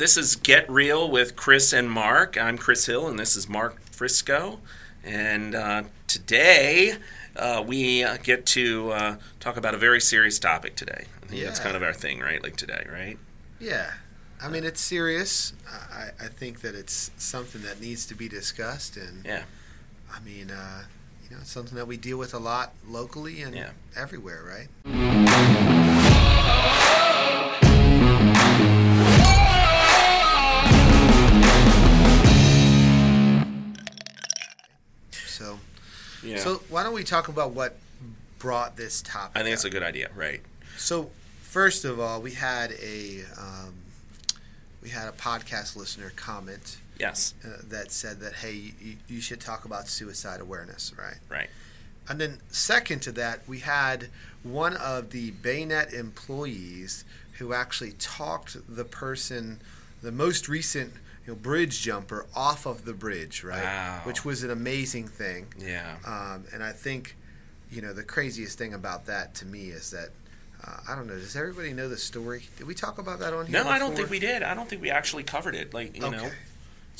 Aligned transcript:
this 0.00 0.16
is 0.16 0.34
Get 0.36 0.68
Real 0.70 1.10
with 1.10 1.36
Chris 1.36 1.74
and 1.74 1.90
Mark. 1.90 2.38
I'm 2.38 2.56
Chris 2.56 2.86
Hill, 2.86 3.06
and 3.06 3.18
this 3.18 3.36
is 3.36 3.50
Mark 3.50 3.78
Frisco. 3.90 4.60
And 5.04 5.54
uh, 5.54 5.82
today 6.06 6.94
uh, 7.36 7.62
we 7.66 8.02
uh, 8.02 8.16
get 8.22 8.46
to 8.46 8.92
uh, 8.92 9.16
talk 9.40 9.58
about 9.58 9.74
a 9.74 9.76
very 9.76 10.00
serious 10.00 10.38
topic 10.38 10.74
today. 10.74 11.04
I 11.22 11.26
think 11.26 11.44
that's 11.44 11.60
kind 11.60 11.76
of 11.76 11.82
our 11.82 11.92
thing, 11.92 12.20
right? 12.20 12.42
Like 12.42 12.56
today, 12.56 12.86
right? 12.90 13.18
Yeah. 13.58 13.90
I 14.42 14.48
mean, 14.48 14.64
it's 14.64 14.80
serious. 14.80 15.52
I, 15.70 16.08
I 16.18 16.28
think 16.28 16.62
that 16.62 16.74
it's 16.74 17.10
something 17.18 17.60
that 17.60 17.78
needs 17.82 18.06
to 18.06 18.14
be 18.14 18.26
discussed. 18.26 18.96
And, 18.96 19.22
Yeah. 19.22 19.42
I 20.10 20.20
mean, 20.20 20.50
uh, 20.50 20.84
you 21.24 21.36
know, 21.36 21.42
it's 21.42 21.52
something 21.52 21.76
that 21.76 21.86
we 21.86 21.98
deal 21.98 22.16
with 22.16 22.32
a 22.32 22.38
lot 22.38 22.72
locally 22.88 23.42
and 23.42 23.54
Yeah. 23.54 23.72
everywhere, 23.94 24.42
right? 24.42 24.68
Yeah. 36.22 36.38
so 36.38 36.56
why 36.68 36.82
don't 36.82 36.94
we 36.94 37.04
talk 37.04 37.28
about 37.28 37.52
what 37.52 37.76
brought 38.38 38.76
this 38.76 39.02
topic? 39.02 39.36
I 39.36 39.42
think 39.42 39.54
it's 39.54 39.64
a 39.64 39.70
good 39.70 39.82
idea, 39.82 40.10
right? 40.14 40.40
So, 40.76 41.10
first 41.42 41.84
of 41.84 42.00
all, 42.00 42.20
we 42.20 42.32
had 42.32 42.72
a 42.82 43.22
um, 43.38 43.74
we 44.82 44.88
had 44.90 45.08
a 45.08 45.12
podcast 45.12 45.76
listener 45.76 46.12
comment 46.16 46.78
Yes. 46.98 47.34
uh, 47.44 47.48
that 47.68 47.92
said 47.92 48.20
that 48.20 48.34
hey, 48.34 48.72
you, 48.80 48.96
you 49.08 49.20
should 49.20 49.40
talk 49.40 49.64
about 49.64 49.88
suicide 49.88 50.40
awareness, 50.40 50.92
right? 50.98 51.18
Right. 51.28 51.48
And 52.08 52.20
then 52.20 52.38
second 52.48 53.00
to 53.02 53.12
that, 53.12 53.46
we 53.48 53.60
had 53.60 54.08
one 54.42 54.74
of 54.76 55.10
the 55.10 55.30
BayNet 55.32 55.92
employees 55.92 57.04
who 57.38 57.52
actually 57.54 57.92
talked 57.92 58.56
the 58.74 58.84
person, 58.84 59.60
the 60.02 60.12
most 60.12 60.48
recent 60.48 60.92
you 61.26 61.32
know, 61.32 61.38
bridge 61.38 61.80
jumper 61.82 62.26
off 62.34 62.66
of 62.66 62.84
the 62.84 62.92
bridge, 62.92 63.44
right? 63.44 63.62
Wow. 63.62 64.00
Which 64.04 64.24
was 64.24 64.42
an 64.42 64.50
amazing 64.50 65.08
thing. 65.08 65.46
Yeah. 65.58 65.96
Um, 66.06 66.44
and 66.52 66.62
I 66.62 66.72
think, 66.72 67.16
you 67.70 67.82
know, 67.82 67.92
the 67.92 68.02
craziest 68.02 68.56
thing 68.58 68.74
about 68.74 69.06
that 69.06 69.34
to 69.36 69.46
me 69.46 69.68
is 69.68 69.90
that 69.90 70.10
uh, 70.66 70.76
I 70.88 70.94
don't 70.96 71.06
know. 71.06 71.14
Does 71.16 71.36
everybody 71.36 71.72
know 71.72 71.88
the 71.88 71.96
story? 71.96 72.42
Did 72.58 72.66
we 72.66 72.74
talk 72.74 72.98
about 72.98 73.18
that 73.20 73.32
on 73.32 73.46
here? 73.46 73.62
No, 73.64 73.70
I 73.70 73.78
don't 73.78 73.96
think 73.96 74.10
we 74.10 74.18
did. 74.18 74.42
I 74.42 74.54
don't 74.54 74.68
think 74.68 74.82
we 74.82 74.90
actually 74.90 75.22
covered 75.22 75.54
it. 75.54 75.72
Like 75.72 75.94
you 75.94 76.02
know, 76.02 76.08
Okay. 76.18 76.30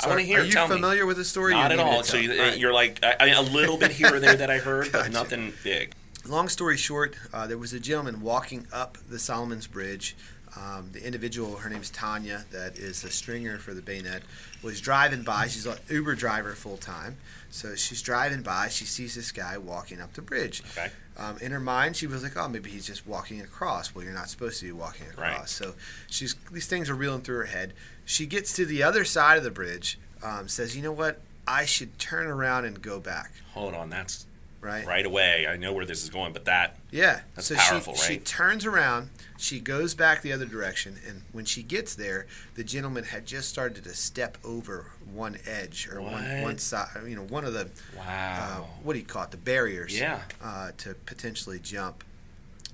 I 0.03 0.07
want 0.09 0.21
to 0.21 0.25
hear. 0.27 0.41
Are 0.41 0.45
you 0.45 0.53
Tell 0.53 0.67
me. 0.67 0.77
familiar 0.77 1.05
with 1.05 1.19
the 1.19 1.25
story? 1.27 1.53
Not 1.53 1.71
at 1.73 1.79
all. 1.79 2.03
So 2.03 2.17
you, 2.17 2.39
right. 2.41 2.57
you're 2.57 2.73
like 2.73 3.01
I, 3.05 3.17
I- 3.21 3.27
a 3.29 3.43
little 3.43 3.77
bit 3.77 3.91
here 3.91 4.15
or 4.15 4.19
there 4.21 4.35
that 4.37 4.51
I 4.51 4.59
heard, 4.59 4.91
but 4.93 5.13
nothing 5.13 5.53
big. 5.63 5.93
Long 6.27 6.49
story 6.49 6.77
short, 6.79 7.17
uh, 7.35 7.47
there 7.47 7.59
was 7.59 7.73
a 7.75 7.81
gentleman 7.81 8.21
walking 8.23 8.67
up 8.73 8.97
the 9.09 9.19
Solomons 9.19 9.67
Bridge. 9.67 10.17
Um, 10.57 10.91
the 10.93 11.05
individual, 11.07 11.57
her 11.57 11.71
name's 11.71 11.91
Tanya, 11.91 12.45
that 12.51 12.77
is 12.77 13.05
a 13.05 13.11
stringer 13.11 13.59
for 13.59 13.73
the 13.73 13.81
BayNet, 13.83 14.23
was 14.63 14.81
driving 14.81 15.23
by. 15.23 15.47
She's 15.47 15.65
an 15.67 15.79
Uber 15.89 16.17
driver 16.17 16.53
full 16.55 16.77
time. 16.77 17.17
So 17.51 17.75
she's 17.77 18.03
driving 18.03 18.43
by. 18.43 18.69
She 18.69 18.85
sees 18.85 19.15
this 19.15 19.31
guy 19.33 19.59
walking 19.59 20.01
up 20.01 20.15
the 20.15 20.23
bridge. 20.23 20.63
Okay. 20.73 20.91
Um, 21.17 21.37
in 21.39 21.53
her 21.53 21.61
mind, 21.61 21.97
she 21.97 22.07
was 22.07 22.23
like, 22.23 22.37
"Oh, 22.37 22.49
maybe 22.49 22.71
he's 22.71 22.87
just 22.87 23.07
walking 23.07 23.41
across." 23.41 23.95
Well, 23.95 24.05
you're 24.05 24.15
not 24.15 24.29
supposed 24.31 24.59
to 24.61 24.67
be 24.67 24.73
walking 24.73 25.07
across. 25.09 25.39
Right. 25.39 25.49
So 25.49 25.75
she's 26.09 26.35
these 26.51 26.67
things 26.67 26.89
are 26.91 26.95
reeling 26.95 27.23
through 27.23 27.39
her 27.39 27.45
head. 27.47 27.73
She 28.05 28.27
gets 28.27 28.53
to 28.55 28.65
the 28.65 28.83
other 28.83 29.05
side 29.05 29.37
of 29.39 29.45
the 29.45 29.51
bridge. 29.51 29.99
Um, 30.23 30.49
says, 30.49 30.77
"You 30.77 30.83
know 30.83 30.93
what? 30.93 31.21
I 31.47 31.65
should 31.65 31.99
turn 31.99 32.27
around 32.27 32.65
and 32.65 32.81
go 32.81 32.99
back." 33.01 33.33
Hold 33.53 33.75
on, 33.75 33.91
that's 33.91 34.27
Right. 34.61 34.87
right 34.87 35.07
away. 35.07 35.47
I 35.49 35.57
know 35.57 35.73
where 35.73 35.85
this 35.87 36.03
is 36.03 36.11
going, 36.11 36.33
but 36.33 36.45
that 36.45 36.77
Yeah. 36.91 37.21
That's 37.35 37.49
so 37.49 37.55
powerful, 37.57 37.95
she, 37.97 38.15
She 38.15 38.19
turns 38.19 38.65
around, 38.67 39.11
she 39.41 39.59
goes 39.61 39.95
back 39.95 40.23
the 40.23 40.33
other 40.33 40.45
direction, 40.47 40.97
and 41.09 41.23
when 41.33 41.45
she 41.45 41.63
gets 41.63 41.95
there, 41.95 42.27
the 42.55 42.63
gentleman 42.65 43.05
had 43.05 43.27
just 43.27 43.49
started 43.49 43.83
to 43.85 43.95
step 43.95 44.37
over 44.45 44.87
one 45.13 45.39
edge 45.47 45.89
or 45.91 46.01
one 46.03 46.13
What? 46.25 46.43
one 46.43 46.59
side, 46.59 46.89
you 47.07 47.17
know, 47.17 47.23
one 47.25 47.45
of 47.45 47.53
the 47.53 47.63
uh, 47.63 47.97
wow. 47.99 48.69
what 48.83 48.93
do 48.93 48.99
you 48.99 49.05
call 49.05 49.25
it, 49.25 49.31
the 49.31 49.37
barriers, 49.37 49.99
Yeah. 49.99 50.21
uh, 50.43 50.73
to 50.79 50.95
potentially 51.07 51.59
jump. 51.59 52.05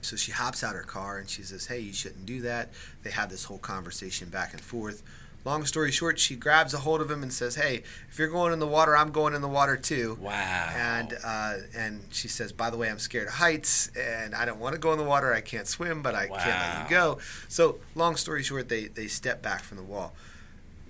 So 0.03 0.15
she 0.16 0.31
hops 0.32 0.62
out 0.62 0.75
her 0.75 0.82
car 0.82 1.19
and 1.19 1.28
she 1.28 1.43
says, 1.43 1.66
"Hey, 1.66 1.81
you 1.81 1.93
shouldn't 1.93 2.26
do 2.26 2.43
that." 2.43 2.71
They 3.03 3.10
have 3.10 3.28
this 3.31 3.44
whole 3.44 3.59
conversation 3.59 4.28
back 4.28 4.53
and 4.53 4.60
forth. 4.60 5.03
Long 5.47 5.65
story 5.65 5.93
short, 5.93 6.19
she 6.19 6.34
grabs 6.34 6.75
a 6.75 6.79
hold 6.79 7.01
of 7.01 7.09
him 7.09 7.23
and 7.23 7.33
says, 7.33 7.55
"Hey, 7.55 7.84
if 8.11 8.19
you're 8.19 8.27
going 8.27 8.53
in 8.53 8.59
the 8.59 8.67
water, 8.67 8.97
I'm 8.97 9.12
going 9.12 9.33
in 9.33 9.43
the 9.43 9.49
water 9.49 9.77
too." 9.77 10.19
wow. 10.21 10.73
And 10.77 11.17
uh, 11.25 11.55
and 11.77 12.03
she 12.11 12.27
says, 12.27 12.51
"By 12.53 12.69
the 12.69 12.77
way, 12.77 12.91
I'm 12.91 12.99
scared 12.99 13.29
of 13.29 13.34
heights, 13.34 13.89
and 13.97 14.35
I 14.35 14.45
don't 14.45 14.59
want 14.59 14.75
to 14.75 14.81
go 14.81 14.91
in 14.93 14.99
the 14.99 15.05
water. 15.05 15.33
I 15.33 15.41
can't 15.41 15.69
swim, 15.69 16.03
but 16.03 16.17
I 16.17 16.27
can't 16.27 16.41
let 16.41 16.83
you 16.83 16.91
go." 16.91 17.19
So, 17.49 17.79
long 17.95 18.17
story 18.17 18.43
short, 18.43 18.69
they 18.69 18.89
they 18.89 19.06
step 19.06 19.41
back 19.41 19.62
from 19.62 19.77
the 19.77 19.85
wall. 19.85 20.15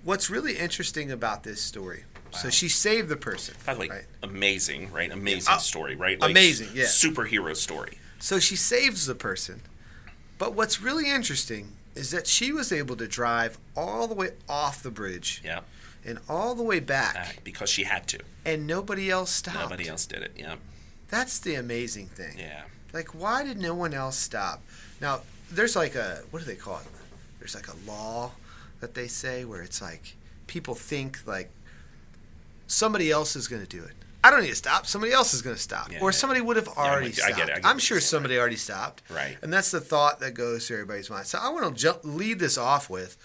What's 0.03 0.27
really 0.27 0.57
interesting 0.57 1.11
about 1.11 1.43
this 1.43 1.61
story? 1.61 2.05
So 2.31 2.49
she 2.49 2.67
saved 2.67 3.09
the 3.09 3.15
person. 3.15 3.53
by 3.63 3.73
the 3.75 3.79
way, 3.81 3.87
right? 3.89 4.05
amazing, 4.23 4.91
right? 4.91 5.11
Amazing 5.11 5.53
Uh, 5.53 5.57
story, 5.59 5.95
right? 5.95 6.17
amazing, 6.21 6.69
yeah. 6.73 6.85
Superhero 6.85 7.55
story. 7.55 7.99
So 8.19 8.39
she 8.39 8.55
saves 8.55 9.05
the 9.05 9.15
person. 9.15 9.61
But 10.39 10.53
what's 10.53 10.81
really 10.81 11.09
interesting 11.11 11.73
is 11.97 12.11
that 12.11 12.27
she 12.27 12.51
was 12.51 12.71
able 12.71 12.95
to 12.97 13.07
drive 13.07 13.57
all 13.75 14.07
the 14.07 14.13
way 14.15 14.31
off 14.47 14.81
the 14.83 14.91
bridge 14.91 15.41
Yeah. 15.43 15.61
and 16.05 16.19
all 16.29 16.55
the 16.55 16.63
way 16.63 16.79
back, 16.79 17.13
Back 17.15 17.41
because 17.43 17.69
she 17.69 17.83
had 17.83 18.07
to. 18.07 18.19
and 18.45 18.67
nobody 18.67 19.09
else 19.09 19.31
stopped. 19.31 19.57
Nobody 19.57 19.87
else 19.89 20.05
did 20.05 20.21
it. 20.21 20.31
Yeah. 20.37 20.55
That's 21.09 21.39
the 21.39 21.55
amazing 21.55 22.07
thing. 22.07 22.37
Yeah. 22.37 22.63
Like, 22.93 23.09
why 23.13 23.43
did 23.43 23.57
no 23.59 23.73
one 23.73 23.93
else 23.93 24.17
stop? 24.17 24.61
Now, 25.01 25.21
there's 25.51 25.75
like 25.75 25.95
a 25.95 26.21
what 26.31 26.39
do 26.39 26.45
they 26.45 26.55
call 26.55 26.77
it? 26.79 26.87
There's 27.39 27.55
like 27.55 27.67
a 27.67 27.75
law 27.89 28.31
that 28.79 28.93
they 28.93 29.07
say 29.07 29.45
where 29.45 29.61
it's 29.61 29.81
like 29.81 30.15
people 30.47 30.75
think 30.75 31.19
like 31.25 31.49
somebody 32.67 33.11
else 33.11 33.35
is 33.35 33.47
going 33.47 33.61
to 33.65 33.67
do 33.67 33.83
it. 33.83 33.93
I 34.27 34.31
don't 34.31 34.41
need 34.41 34.49
to 34.49 34.55
stop. 34.55 34.85
Somebody 34.85 35.13
else 35.13 35.33
is 35.33 35.41
going 35.41 35.55
to 35.55 35.61
stop, 35.61 35.91
Yeah, 35.91 35.99
or 36.01 36.09
yeah. 36.09 36.17
somebody 36.17 36.41
would 36.41 36.57
have 36.57 36.67
already 36.67 37.07
with 37.07 37.17
you. 37.17 37.23
I 37.23 37.27
stopped. 37.31 37.47
get 37.47 37.57
it, 37.59 37.65
I 37.65 37.69
I'm 37.69 37.79
sure 37.79 37.99
somebody 38.01 38.37
already 38.37 38.57
stopped, 38.57 39.01
Right. 39.09 39.37
and 39.41 39.51
that's 39.51 39.71
the 39.71 39.79
thought 39.81 40.19
that 40.19 40.33
goes 40.33 40.67
through 40.67 40.77
everybody's 40.77 41.09
mind. 41.09 41.25
So 41.27 41.39
I 41.41 41.49
want 41.49 41.65
to 41.75 41.81
jump, 41.81 41.99
lead 42.03 42.39
this 42.39 42.57
off 42.57 42.89
with: 42.89 43.17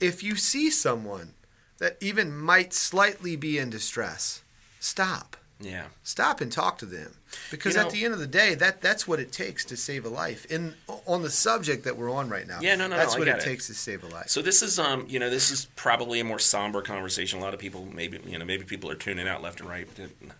if 0.00 0.22
you 0.22 0.36
see 0.36 0.70
someone 0.70 1.34
that 1.78 1.96
even 2.00 2.36
might 2.36 2.74
slightly 2.74 3.36
be 3.36 3.58
in 3.58 3.70
distress, 3.70 4.42
stop 4.80 5.36
Yeah. 5.60 5.86
stop 6.04 6.40
and 6.40 6.52
talk 6.52 6.78
to 6.78 6.86
them 6.86 7.14
because 7.50 7.74
You 7.74 7.80
know- 7.80 7.86
at 7.88 7.92
the 7.92 8.04
end 8.04 8.14
of 8.14 8.20
the 8.20 8.28
day 8.28 8.54
that 8.54 8.80
that's 8.80 9.08
what 9.08 9.18
it 9.18 9.32
takes 9.32 9.64
to 9.66 9.76
save 9.76 10.04
a 10.04 10.08
life 10.08 10.44
in 10.46 10.74
on 11.04 11.22
the 11.22 11.30
subject 11.30 11.82
that 11.84 11.96
we're 11.96 12.10
on 12.12 12.28
right 12.28 12.46
now 12.46 12.60
Yeah, 12.60 12.76
no, 12.76 12.86
no, 12.86 12.96
that's 12.96 13.14
no, 13.14 13.18
what 13.18 13.28
it 13.28 13.38
it. 13.38 13.40
takes 13.42 13.66
to 13.66 13.74
save 13.74 14.04
a 14.04 14.06
life 14.06 14.28
So 14.28 14.40
this 14.40 14.62
is, 14.62 14.78
um, 14.78 15.04
you 15.08 15.18
know, 15.18 15.28
this 15.30 15.50
is 15.50 15.66
probably 15.74 16.20
a 16.20 16.24
more 16.24 16.38
somber 16.38 16.80
conversation. 16.80 17.40
A 17.40 17.42
lot 17.42 17.54
of 17.54 17.60
people, 17.60 17.86
maybe, 17.92 18.20
you 18.24 18.38
know, 18.38 18.44
maybe 18.44 18.64
people 18.64 18.88
are 18.90 18.94
tuning 18.94 19.26
out 19.26 19.42
left 19.42 19.60
and 19.60 19.68
right, 19.68 19.88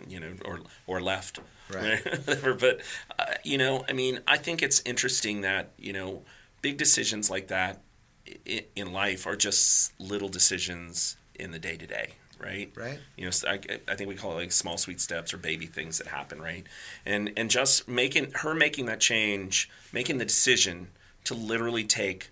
you 0.08 0.20
know, 0.20 0.32
or 0.44 0.60
or 0.86 1.00
left, 1.00 1.40
Right. 1.70 2.00
But 2.60 2.80
uh, 3.18 3.24
you 3.44 3.58
know, 3.58 3.84
I 3.88 3.92
mean, 3.94 4.20
I 4.28 4.36
think 4.38 4.62
it's 4.62 4.80
interesting 4.84 5.40
that 5.42 5.70
you 5.78 5.92
know, 5.92 6.22
big 6.62 6.76
decisions 6.78 7.28
like 7.28 7.48
that 7.48 7.80
in 8.76 8.92
life 8.92 9.26
are 9.26 9.36
just 9.36 9.92
little 10.00 10.28
decisions 10.28 11.16
in 11.34 11.50
the 11.50 11.58
day 11.58 11.76
to 11.76 11.86
day, 11.86 12.14
right? 12.38 12.70
right. 12.76 12.98
You 13.16 13.26
know 13.26 13.30
I, 13.46 13.60
I 13.88 13.94
think 13.94 14.08
we 14.08 14.14
call 14.14 14.32
it 14.32 14.36
like 14.36 14.52
small 14.52 14.78
sweet 14.78 15.00
steps 15.00 15.32
or 15.34 15.38
baby 15.38 15.66
things 15.66 15.98
that 15.98 16.06
happen 16.06 16.40
right? 16.40 16.66
And 17.04 17.32
and 17.36 17.50
just 17.50 17.88
making 17.88 18.32
her 18.36 18.54
making 18.54 18.86
that 18.86 19.00
change 19.00 19.70
making 19.92 20.18
the 20.18 20.24
decision 20.24 20.88
to 21.24 21.34
literally 21.34 21.84
take 21.84 22.30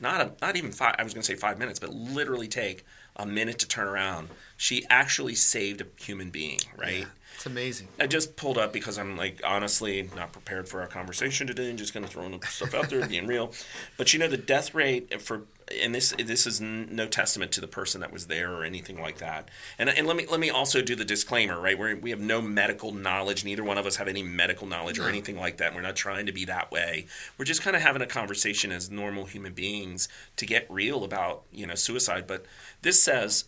not 0.00 0.20
a, 0.20 0.32
not 0.42 0.56
even 0.56 0.72
five 0.72 0.94
i 0.98 1.04
was 1.04 1.14
going 1.14 1.22
to 1.22 1.26
say 1.26 1.36
five 1.36 1.58
minutes 1.58 1.78
but 1.78 1.90
literally 1.94 2.48
take 2.48 2.84
a 3.16 3.26
minute 3.26 3.58
to 3.60 3.68
turn 3.68 3.86
around 3.86 4.28
she 4.56 4.84
actually 4.90 5.34
saved 5.34 5.80
a 5.80 5.86
human 6.02 6.30
being 6.30 6.60
right? 6.76 7.00
Yeah, 7.00 7.06
it's 7.34 7.46
amazing 7.46 7.88
I 8.00 8.06
just 8.06 8.36
pulled 8.36 8.58
up 8.58 8.72
because 8.72 8.98
I'm 8.98 9.16
like 9.16 9.40
honestly 9.44 10.08
not 10.14 10.32
prepared 10.32 10.68
for 10.68 10.80
our 10.80 10.86
conversation 10.86 11.46
today 11.46 11.68
and 11.70 11.78
just 11.78 11.92
kind 11.92 12.04
of 12.04 12.10
throwing 12.10 12.40
stuff 12.42 12.74
out 12.74 12.90
there, 12.90 13.06
being 13.06 13.26
real. 13.26 13.52
But 13.96 14.12
you 14.12 14.18
know 14.18 14.28
the 14.28 14.36
death 14.36 14.74
rate 14.74 15.22
for 15.22 15.42
and 15.80 15.94
this 15.94 16.14
this 16.18 16.46
is 16.46 16.60
no 16.60 17.06
testament 17.06 17.52
to 17.52 17.60
the 17.60 17.66
person 17.66 18.00
that 18.02 18.12
was 18.12 18.26
there 18.26 18.52
or 18.52 18.64
anything 18.64 19.00
like 19.00 19.18
that. 19.18 19.48
And 19.78 19.88
and 19.88 20.06
let 20.06 20.16
me 20.16 20.26
let 20.30 20.40
me 20.40 20.50
also 20.50 20.82
do 20.82 20.94
the 20.94 21.04
disclaimer, 21.04 21.60
right? 21.60 21.78
Where 21.78 21.96
we 21.96 22.10
have 22.10 22.20
no 22.20 22.42
medical 22.42 22.92
knowledge. 22.92 23.44
Neither 23.44 23.64
one 23.64 23.78
of 23.78 23.86
us 23.86 23.96
have 23.96 24.08
any 24.08 24.22
medical 24.22 24.66
knowledge 24.66 24.98
or 24.98 25.08
anything 25.08 25.38
like 25.38 25.58
that. 25.58 25.74
We're 25.74 25.82
not 25.82 25.96
trying 25.96 26.26
to 26.26 26.32
be 26.32 26.44
that 26.46 26.70
way. 26.70 27.06
We're 27.38 27.44
just 27.44 27.62
kind 27.62 27.76
of 27.76 27.82
having 27.82 28.02
a 28.02 28.06
conversation 28.06 28.72
as 28.72 28.90
normal 28.90 29.24
human 29.24 29.54
beings 29.54 30.08
to 30.36 30.46
get 30.46 30.66
real 30.70 31.04
about 31.04 31.44
you 31.52 31.66
know 31.66 31.74
suicide. 31.74 32.26
But 32.26 32.44
this 32.82 33.02
says 33.02 33.46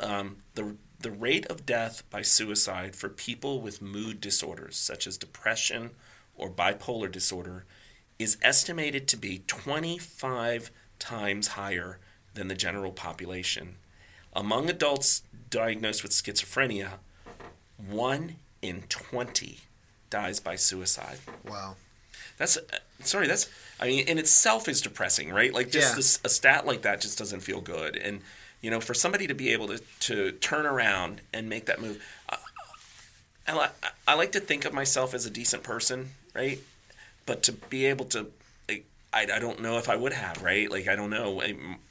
um, 0.00 0.38
the 0.54 0.76
the 1.02 1.10
rate 1.10 1.46
of 1.46 1.66
death 1.66 2.02
by 2.10 2.22
suicide 2.22 2.94
for 2.94 3.08
people 3.08 3.60
with 3.60 3.82
mood 3.82 4.20
disorders 4.20 4.76
such 4.76 5.06
as 5.06 5.16
depression 5.16 5.90
or 6.34 6.50
bipolar 6.50 7.10
disorder 7.10 7.64
is 8.18 8.36
estimated 8.42 9.08
to 9.08 9.16
be 9.16 9.42
25 9.46 10.70
times 10.98 11.48
higher 11.48 11.98
than 12.34 12.48
the 12.48 12.54
general 12.54 12.92
population. 12.92 13.76
Among 14.32 14.70
adults 14.70 15.22
diagnosed 15.50 16.02
with 16.02 16.12
schizophrenia, 16.12 16.92
1 17.76 18.36
in 18.62 18.82
20 18.88 19.58
dies 20.08 20.40
by 20.40 20.56
suicide. 20.56 21.18
wow 21.48 21.74
That's 22.38 22.56
uh, 22.56 22.60
sorry. 23.00 23.26
That's 23.26 23.48
I 23.80 23.86
mean, 23.88 24.06
in 24.06 24.18
itself 24.18 24.68
is 24.68 24.80
depressing, 24.80 25.30
right? 25.30 25.52
Like 25.52 25.70
just 25.70 25.90
Yeah. 25.90 25.96
this, 25.96 26.18
a 26.24 26.28
stat 26.28 26.66
like 26.66 26.82
that 26.82 27.00
just 27.00 27.18
doesn't 27.18 27.40
feel 27.40 27.60
good. 27.60 27.96
And 27.96 28.20
you 28.62 28.70
know, 28.70 28.80
for 28.80 28.94
somebody 28.94 29.26
to 29.26 29.34
be 29.34 29.50
able 29.52 29.68
to 29.68 29.78
to 30.00 30.32
turn 30.32 30.64
around 30.64 31.20
and 31.34 31.48
make 31.48 31.66
that 31.66 31.80
move, 31.80 32.02
I, 32.28 32.36
I, 33.48 33.68
I 34.08 34.14
like 34.14 34.32
to 34.32 34.40
think 34.40 34.64
of 34.64 34.72
myself 34.72 35.12
as 35.14 35.26
a 35.26 35.30
decent 35.30 35.62
person, 35.62 36.10
right? 36.34 36.60
But 37.26 37.42
to 37.44 37.52
be 37.52 37.86
able 37.86 38.06
to, 38.06 38.26
like, 38.68 38.84
I, 39.12 39.22
I 39.34 39.38
don't 39.38 39.60
know 39.60 39.78
if 39.78 39.88
I 39.88 39.96
would 39.96 40.12
have, 40.12 40.42
right? 40.42 40.70
Like 40.70 40.88
I 40.88 40.96
don't 40.96 41.10
know, 41.10 41.42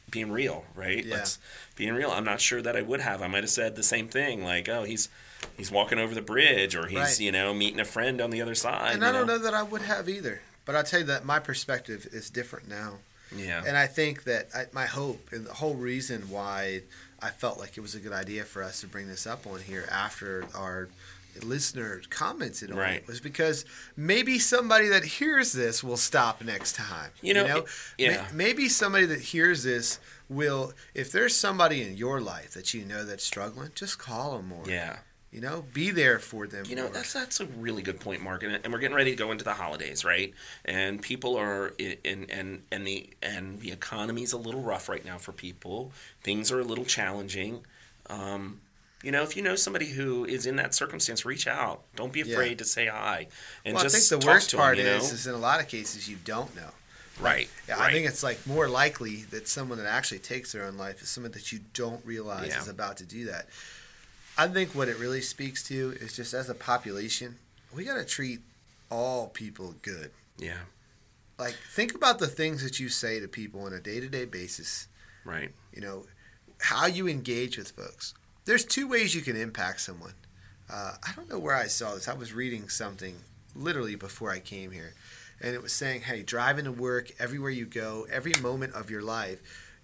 being 0.10 0.32
real, 0.32 0.66
right? 0.76 1.06
Yeah. 1.06 1.16
Let's 1.16 1.38
being 1.76 1.94
real. 1.94 2.10
I'm 2.12 2.26
not 2.26 2.42
sure 2.42 2.62
that 2.62 2.76
I 2.76 2.82
would 2.82 3.02
have. 3.02 3.22
I 3.22 3.28
might 3.28 3.44
have 3.44 3.50
said 3.50 3.76
the 3.76 3.84
same 3.84 4.08
thing, 4.08 4.44
like, 4.44 4.68
oh, 4.70 4.84
he's. 4.84 5.10
He's 5.58 5.72
walking 5.72 5.98
over 5.98 6.14
the 6.14 6.22
bridge, 6.22 6.76
or 6.76 6.86
he's 6.86 7.00
Right. 7.00 7.20
you 7.20 7.32
know 7.32 7.52
meeting 7.52 7.80
a 7.80 7.84
friend 7.86 8.22
on 8.22 8.30
the 8.30 8.44
other 8.44 8.54
side. 8.54 8.94
And 8.94 9.04
I 9.04 9.12
don't 9.12 9.26
know 9.26 9.40
that 9.40 9.56
I 9.56 9.64
would 9.64 9.82
have 9.82 10.08
either. 10.08 10.42
But 10.66 10.76
I'll 10.76 10.84
tell 10.84 11.00
you 11.00 11.06
that 11.08 11.26
my 11.26 11.40
perspective 11.40 12.08
is 12.12 12.30
different 12.30 12.70
now. 12.70 13.00
Yeah, 13.36 13.64
And 13.66 13.78
I 13.78 13.88
think 13.88 14.24
that 14.26 14.50
I, 14.56 14.66
my 14.74 14.86
hope 14.86 15.30
and 15.32 15.46
the 15.46 15.54
whole 15.54 15.76
reason 15.76 16.30
why 16.30 16.82
I 17.22 17.30
felt 17.30 17.60
like 17.60 17.78
it 17.78 17.82
was 17.82 17.96
a 17.96 18.00
good 18.00 18.12
idea 18.14 18.44
for 18.44 18.62
us 18.64 18.82
to 18.82 18.88
bring 18.88 19.08
this 19.08 19.26
up 19.28 19.46
on 19.48 19.60
here 19.62 19.88
after 19.92 20.46
our 20.56 20.90
listener 21.44 22.02
commented 22.10 22.72
on 22.72 22.78
Right. 22.78 22.96
it 22.98 23.08
was 23.08 23.22
because 23.22 23.64
maybe 23.96 24.38
somebody 24.38 24.90
that 24.90 25.06
hears 25.06 25.54
this 25.54 25.82
will 25.84 25.96
stop 25.98 26.44
next 26.44 26.76
time. 26.76 27.12
You 27.22 27.34
know, 27.36 27.46
it- 27.46 27.66
May- 27.98 28.14
yeah. 28.16 28.28
maybe 28.34 28.68
somebody 28.68 29.06
that 29.06 29.22
hears 29.22 29.64
this 29.64 30.00
will, 30.28 30.74
if 30.94 31.12
there's 31.12 31.36
somebody 31.36 31.82
in 31.84 31.96
your 31.96 32.20
life 32.20 32.52
that 32.52 32.74
you 32.74 32.84
know 32.84 33.06
that's 33.06 33.24
struggling, 33.24 33.70
just 33.76 33.98
call 33.98 34.36
them 34.38 34.50
more. 34.50 34.64
yeah. 34.68 34.98
You 35.32 35.40
know, 35.40 35.64
be 35.74 35.92
there 35.92 36.20
for 36.20 36.46
them. 36.46 36.66
You 36.68 36.76
know, 36.76 36.84
more. 36.84 36.92
that's 36.92 37.14
that's 37.14 37.40
a 37.40 37.46
really 37.46 37.82
good 37.82 38.02
point, 38.02 38.22
Mark. 38.22 38.44
And, 38.44 38.60
and 38.64 38.74
we're 38.74 38.80
getting 38.80 38.96
ready 38.98 39.12
to 39.12 39.16
go 39.18 39.32
into 39.32 39.46
the 39.46 39.54
holidays, 39.54 40.04
right? 40.04 40.34
And 40.66 41.02
people 41.02 41.38
are 41.38 41.74
in 41.78 42.26
and 42.30 42.64
and 42.70 42.86
the 42.86 43.10
and 43.24 43.60
the 43.62 43.72
economy's 43.72 44.34
a 44.34 44.38
little 44.38 44.62
rough 44.62 44.90
right 44.90 45.06
now 45.06 45.18
for 45.18 45.32
people. 45.32 45.94
Things 46.22 46.52
are 46.52 46.60
a 46.60 46.66
little 46.66 46.84
challenging. 46.84 47.66
Um, 48.10 48.60
you 49.04 49.12
know, 49.12 49.24
if 49.24 49.38
you 49.38 49.42
know 49.42 49.56
somebody 49.56 49.88
who 49.88 50.26
is 50.26 50.46
in 50.46 50.58
that 50.58 50.76
circumstance, 50.76 51.24
reach 51.26 51.48
out. 51.48 51.84
Don't 51.96 52.12
be 52.12 52.20
Yeah. 52.20 52.34
afraid 52.34 52.58
to 52.60 52.66
say 52.66 52.88
hi. 52.88 53.30
And 53.64 53.76
well, 53.76 53.82
I 53.82 53.88
just 53.88 54.10
think 54.10 54.22
the 54.22 54.28
worst 54.28 54.54
part 54.56 54.78
you 54.78 54.84
know? 54.84 54.96
is, 54.98 55.14
is 55.14 55.28
in 55.28 55.34
a 55.34 55.38
lot 55.40 55.62
of 55.62 55.70
cases 55.70 56.10
you 56.10 56.18
don't 56.26 56.54
know. 56.58 56.70
right. 57.22 57.50
Yeah, 57.70 57.76
right. 57.80 57.90
I 57.90 57.92
think 57.94 58.06
it's 58.06 58.22
like 58.22 58.46
more 58.46 58.68
likely 58.68 59.24
that 59.32 59.48
someone 59.48 59.78
that 59.78 59.88
actually 59.88 60.20
takes 60.20 60.52
their 60.52 60.66
own 60.66 60.78
life 60.78 61.02
is 61.02 61.10
someone 61.10 61.32
that 61.32 61.52
you 61.54 61.62
don't 61.74 62.06
realize 62.06 62.50
Yeah. 62.50 62.60
is 62.60 62.68
about 62.68 62.98
to 62.98 63.06
do 63.06 63.26
that. 63.26 63.48
I 64.38 64.48
think 64.48 64.74
what 64.74 64.88
it 64.88 64.98
really 64.98 65.22
speaks 65.22 65.64
to 65.68 65.96
is 66.00 66.16
just 66.16 66.34
as 66.34 66.50
a 66.50 66.56
population, 66.56 67.36
we 67.76 67.84
got 67.86 67.96
to 67.96 68.06
treat 68.06 68.40
all 68.90 69.28
people 69.30 69.76
good. 69.82 70.12
yeah. 70.38 70.60
Like 71.40 71.56
think 71.74 71.96
about 71.96 72.20
the 72.20 72.28
things 72.28 72.62
that 72.64 72.80
you 72.80 72.88
say 72.88 73.20
to 73.20 73.28
people 73.28 73.64
on 73.64 73.74
a 73.74 73.80
day-to-day 73.80 74.26
basis, 74.26 74.88
Right. 75.26 75.52
you 75.74 75.82
know, 75.82 76.06
how 76.60 76.86
you 76.86 77.08
engage 77.08 77.58
with 77.58 77.72
folks. 77.72 78.14
There's 78.46 78.64
two 78.64 78.88
ways 78.88 79.16
you 79.16 79.22
can 79.22 79.36
impact 79.36 79.82
someone. 79.82 80.14
Uh, 80.70 80.94
I 81.02 81.14
don't 81.16 81.30
know 81.30 81.40
where 81.40 81.56
I 81.56 81.66
saw 81.66 81.96
this. 81.96 82.08
I 82.08 82.14
was 82.14 82.32
reading 82.34 82.70
something 82.70 83.16
literally 83.56 83.96
before 83.96 84.30
I 84.30 84.40
came 84.40 84.70
here, 84.72 84.94
and 85.42 85.56
it 85.56 85.64
was 85.64 85.74
saying, 85.74 86.02
"Hey, 86.02 86.22
driving 86.22 86.66
to 86.66 86.72
work, 86.72 87.10
everywhere 87.18 87.50
you 87.50 87.66
go, 87.66 88.06
every 88.12 88.34
moment 88.40 88.74
of 88.74 88.92
your 88.92 89.02
life, 89.02 89.40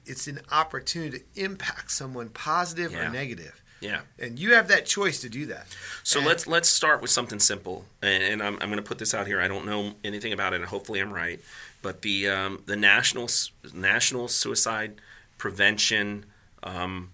it's 0.06 0.28
an 0.28 0.42
opportunity 0.52 1.20
to 1.20 1.42
impact 1.44 1.90
someone 1.92 2.30
positive 2.30 2.92
Yeah. 2.92 3.08
or 3.08 3.12
negative, 3.12 3.64
Yeah. 3.80 4.02
and 4.20 4.40
you 4.40 4.54
have 4.54 4.68
that 4.70 4.86
choice 4.86 5.20
to 5.22 5.30
do 5.30 5.46
that." 5.48 5.68
So 6.04 6.20
And- 6.20 6.28
let's 6.28 6.48
let's 6.48 6.70
start 6.70 7.02
with 7.02 7.12
something 7.12 7.40
simple, 7.40 7.86
and, 8.02 8.24
and 8.24 8.44
I'm, 8.44 8.54
I'm 8.62 8.70
going 8.70 8.78
to 8.78 8.82
put 8.82 8.98
this 9.00 9.14
out 9.14 9.28
here. 9.28 9.40
I 9.42 9.48
don't 9.48 9.66
know 9.66 9.94
anything 10.04 10.34
about 10.34 10.54
it, 10.54 10.58
and 10.58 10.66
hopefully 10.66 11.00
I'm 11.00 11.14
right. 11.14 11.40
But 11.82 12.02
the 12.02 12.28
um, 12.30 12.64
the 12.66 12.76
national 12.76 13.30
national 13.74 14.28
suicide 14.30 14.94
prevention 15.38 16.26
um, 16.64 17.12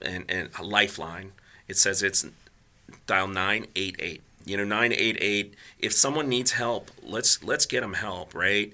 and 0.00 0.24
and 0.28 0.48
lifeline. 0.60 1.32
It 1.68 1.76
says 1.76 2.02
it's 2.02 2.24
dial 3.06 3.28
nine 3.28 3.66
eight 3.76 3.96
eight. 3.98 4.22
You 4.46 4.56
know, 4.56 4.64
nine 4.64 4.92
eight 4.94 5.18
eight. 5.20 5.54
If 5.78 5.92
someone 5.92 6.26
needs 6.28 6.52
help, 6.52 6.90
let's 7.02 7.44
let's 7.44 7.66
get 7.66 7.82
them 7.82 7.92
help. 7.94 8.34
Right? 8.34 8.72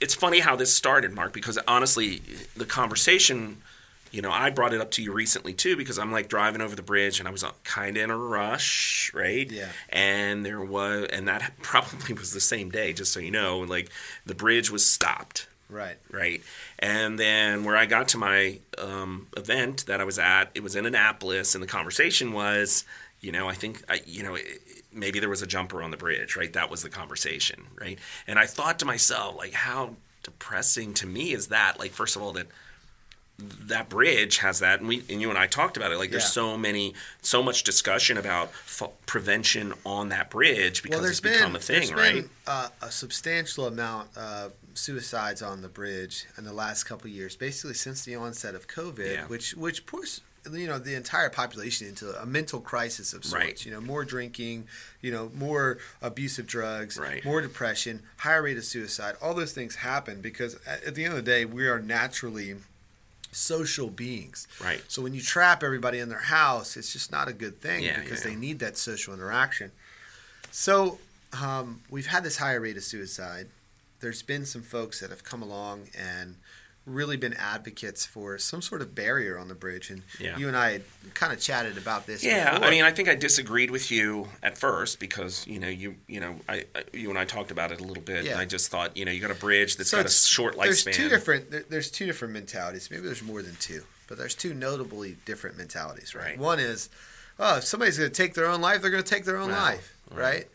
It's 0.00 0.14
funny 0.14 0.40
how 0.40 0.54
this 0.54 0.74
started, 0.74 1.12
Mark, 1.14 1.32
because 1.32 1.58
honestly, 1.66 2.20
the 2.54 2.66
conversation 2.66 3.62
you 4.10 4.22
know, 4.22 4.30
I 4.30 4.50
brought 4.50 4.72
it 4.72 4.80
up 4.80 4.90
to 4.92 5.02
you 5.02 5.12
recently 5.12 5.52
too 5.52 5.76
because 5.76 5.98
I'm 5.98 6.12
like 6.12 6.28
driving 6.28 6.60
over 6.60 6.74
the 6.74 6.82
bridge 6.82 7.18
and 7.18 7.28
I 7.28 7.30
was 7.32 7.44
kind 7.64 7.96
of 7.96 8.02
in 8.02 8.10
a 8.10 8.16
rush, 8.16 9.10
right? 9.14 9.50
Yeah. 9.50 9.68
And 9.88 10.44
there 10.44 10.60
was, 10.60 11.08
and 11.12 11.28
that 11.28 11.52
probably 11.62 12.14
was 12.14 12.32
the 12.32 12.40
same 12.40 12.70
day, 12.70 12.92
just 12.92 13.12
so 13.12 13.20
you 13.20 13.30
know, 13.30 13.58
like 13.60 13.90
the 14.26 14.34
bridge 14.34 14.70
was 14.70 14.86
stopped, 14.86 15.48
Right. 15.70 15.96
right? 16.10 16.42
And 16.78 17.18
then 17.18 17.64
where 17.64 17.76
I 17.76 17.84
got 17.86 18.08
to 18.08 18.18
my 18.18 18.58
um, 18.78 19.26
event 19.36 19.84
that 19.86 20.00
I 20.00 20.04
was 20.04 20.18
at, 20.18 20.50
it 20.54 20.62
was 20.62 20.74
in 20.76 20.86
Annapolis, 20.86 21.54
and 21.54 21.62
the 21.62 21.68
conversation 21.68 22.32
was, 22.32 22.84
you 23.20 23.32
know, 23.32 23.48
I 23.48 23.54
think, 23.54 23.82
I, 23.88 24.00
you 24.06 24.22
know, 24.22 24.34
it, 24.34 24.46
maybe 24.92 25.20
there 25.20 25.28
was 25.28 25.42
a 25.42 25.46
jumper 25.46 25.82
on 25.82 25.90
the 25.90 25.96
bridge, 25.98 26.36
right? 26.36 26.52
That 26.54 26.70
was 26.70 26.82
the 26.82 26.88
conversation, 26.88 27.66
right? 27.78 27.98
And 28.26 28.38
I 28.38 28.46
thought 28.46 28.78
to 28.78 28.86
myself, 28.86 29.36
like, 29.36 29.52
how 29.52 29.96
depressing 30.22 30.94
to 30.94 31.06
me 31.06 31.32
is 31.32 31.48
that? 31.48 31.78
Like, 31.78 31.90
first 31.90 32.16
of 32.16 32.22
all, 32.22 32.32
that 32.32 32.46
that 33.38 33.88
bridge 33.88 34.38
has 34.38 34.58
that, 34.58 34.80
and 34.80 34.88
we 34.88 35.04
and 35.08 35.20
you 35.20 35.28
and 35.30 35.38
I 35.38 35.46
talked 35.46 35.76
about 35.76 35.92
it. 35.92 35.98
Like, 35.98 36.10
there's 36.10 36.24
Yeah. 36.24 36.28
so 36.30 36.56
many, 36.56 36.94
so 37.22 37.40
much 37.42 37.62
discussion 37.62 38.18
about 38.18 38.48
f- 38.66 38.90
prevention 39.06 39.74
on 39.86 40.08
that 40.08 40.28
bridge 40.30 40.82
because 40.82 41.00
well, 41.00 41.08
it's 41.10 41.20
become 41.20 41.54
a 41.54 41.60
thing, 41.60 41.80
there's 41.88 41.92
right? 41.92 42.14
been, 42.22 42.30
uh, 42.48 42.68
a 42.82 42.90
substantial 42.90 43.66
amount 43.66 44.16
of 44.16 44.52
suicides 44.74 45.40
on 45.40 45.62
the 45.62 45.68
bridge 45.68 46.24
in 46.36 46.44
the 46.44 46.52
last 46.52 46.84
couple 46.84 47.06
of 47.06 47.12
years, 47.12 47.36
basically 47.36 47.74
since 47.74 48.04
the 48.04 48.16
onset 48.16 48.54
of 48.56 48.66
COVID, 48.66 49.12
Yeah. 49.12 49.26
which 49.26 49.54
which 49.54 49.86
pushed 49.86 50.22
you 50.50 50.66
know 50.66 50.78
the 50.78 50.94
entire 50.94 51.28
population 51.28 51.86
into 51.86 52.10
a 52.20 52.24
mental 52.24 52.60
crisis 52.60 53.12
of 53.12 53.22
sorts. 53.24 53.44
Right. 53.44 53.64
You 53.66 53.70
know, 53.70 53.80
more 53.80 54.04
drinking, 54.04 54.66
you 55.00 55.10
know, 55.12 55.30
more 55.34 55.78
abusive 56.00 56.46
drugs, 56.46 56.96
Right. 56.96 57.24
more 57.24 57.40
depression, 57.42 58.02
higher 58.18 58.42
rate 58.42 58.56
of 58.56 58.64
suicide. 58.64 59.16
All 59.20 59.34
those 59.34 59.52
things 59.52 59.76
happen 59.76 60.20
because 60.22 60.54
at, 60.66 60.82
at 60.84 60.94
the 60.96 61.04
end 61.04 61.12
of 61.12 61.24
the 61.24 61.30
day, 61.30 61.44
we 61.44 61.68
are 61.68 61.78
naturally 61.80 62.56
social 63.32 63.88
beings. 63.88 64.48
Right. 64.62 64.82
So 64.88 65.02
when 65.02 65.14
you 65.14 65.20
trap 65.20 65.62
everybody 65.62 65.98
in 65.98 66.08
their 66.08 66.18
house, 66.18 66.76
it's 66.76 66.92
just 66.92 67.12
not 67.12 67.28
a 67.28 67.32
good 67.32 67.60
thing 67.60 67.84
Yeah, 67.84 68.00
because 68.00 68.24
yeah. 68.24 68.30
they 68.30 68.36
need 68.36 68.58
that 68.60 68.76
social 68.76 69.14
interaction. 69.14 69.70
So 70.50 70.98
um, 71.40 71.82
we've 71.90 72.06
had 72.06 72.24
this 72.24 72.38
higher 72.38 72.60
rate 72.60 72.76
of 72.76 72.84
suicide. 72.84 73.48
There's 74.00 74.22
been 74.22 74.44
some 74.46 74.62
folks 74.62 75.00
that 75.00 75.10
have 75.10 75.24
come 75.24 75.42
along 75.42 75.88
and 75.98 76.36
really 76.88 77.16
been 77.16 77.34
advocates 77.34 78.06
for 78.06 78.38
some 78.38 78.62
sort 78.62 78.82
of 78.82 78.94
barrier 78.94 79.38
on 79.38 79.48
the 79.48 79.54
bridge, 79.54 79.90
and 79.90 80.02
Yeah. 80.18 80.36
you 80.38 80.48
and 80.48 80.56
I 80.56 80.80
kind 81.14 81.32
of 81.32 81.40
chatted 81.40 81.76
about 81.78 82.06
this. 82.06 82.24
Yeah, 82.24 82.52
before. 82.54 82.66
I 82.66 82.70
mean, 82.70 82.84
I 82.84 82.90
think 82.90 83.08
I 83.08 83.14
disagreed 83.14 83.70
with 83.70 83.90
you 83.90 84.28
at 84.42 84.56
first 84.58 84.98
because 84.98 85.46
you 85.46 85.58
know 85.58 85.68
you 85.68 85.96
you 86.06 86.20
know 86.20 86.36
I, 86.48 86.64
I 86.74 86.84
you 86.92 87.10
and 87.10 87.18
I 87.18 87.24
talked 87.24 87.50
about 87.50 87.70
it 87.72 87.80
a 87.80 87.84
little 87.84 88.02
bit. 88.02 88.24
Yeah. 88.24 88.32
And 88.32 88.40
I 88.40 88.44
just 88.44 88.70
thought 88.70 88.96
you 88.96 89.04
know 89.04 89.12
you 89.12 89.20
got 89.20 89.30
a 89.30 89.34
bridge 89.34 89.76
that's 89.76 89.90
got 89.92 90.06
a 90.06 90.08
short 90.10 90.56
There's 90.56 90.84
two 90.84 91.08
different. 91.08 91.50
There, 91.50 91.64
there's 91.68 91.90
two 91.90 92.06
different 92.06 92.34
mentalities. 92.34 92.90
Maybe 92.90 93.02
there's 93.04 93.22
more 93.22 93.42
than 93.42 93.56
two, 93.60 93.82
but 94.08 94.18
there's 94.18 94.34
two 94.34 94.54
notably 94.54 95.16
different 95.24 95.56
mentalities. 95.58 96.14
Right. 96.14 96.24
Right. 96.24 96.38
One 96.38 96.58
is, 96.58 96.88
oh, 97.38 97.58
if 97.58 97.64
somebody's 97.64 97.98
going 97.98 98.10
to 98.10 98.14
take 98.22 98.34
their 98.34 98.46
own 98.46 98.60
life, 98.60 98.82
they're 98.82 98.90
going 98.90 99.02
to 99.02 99.08
take 99.14 99.24
their 99.24 99.36
own 99.38 99.50
Wow. 99.50 99.62
life. 99.62 99.94
Right. 100.10 100.48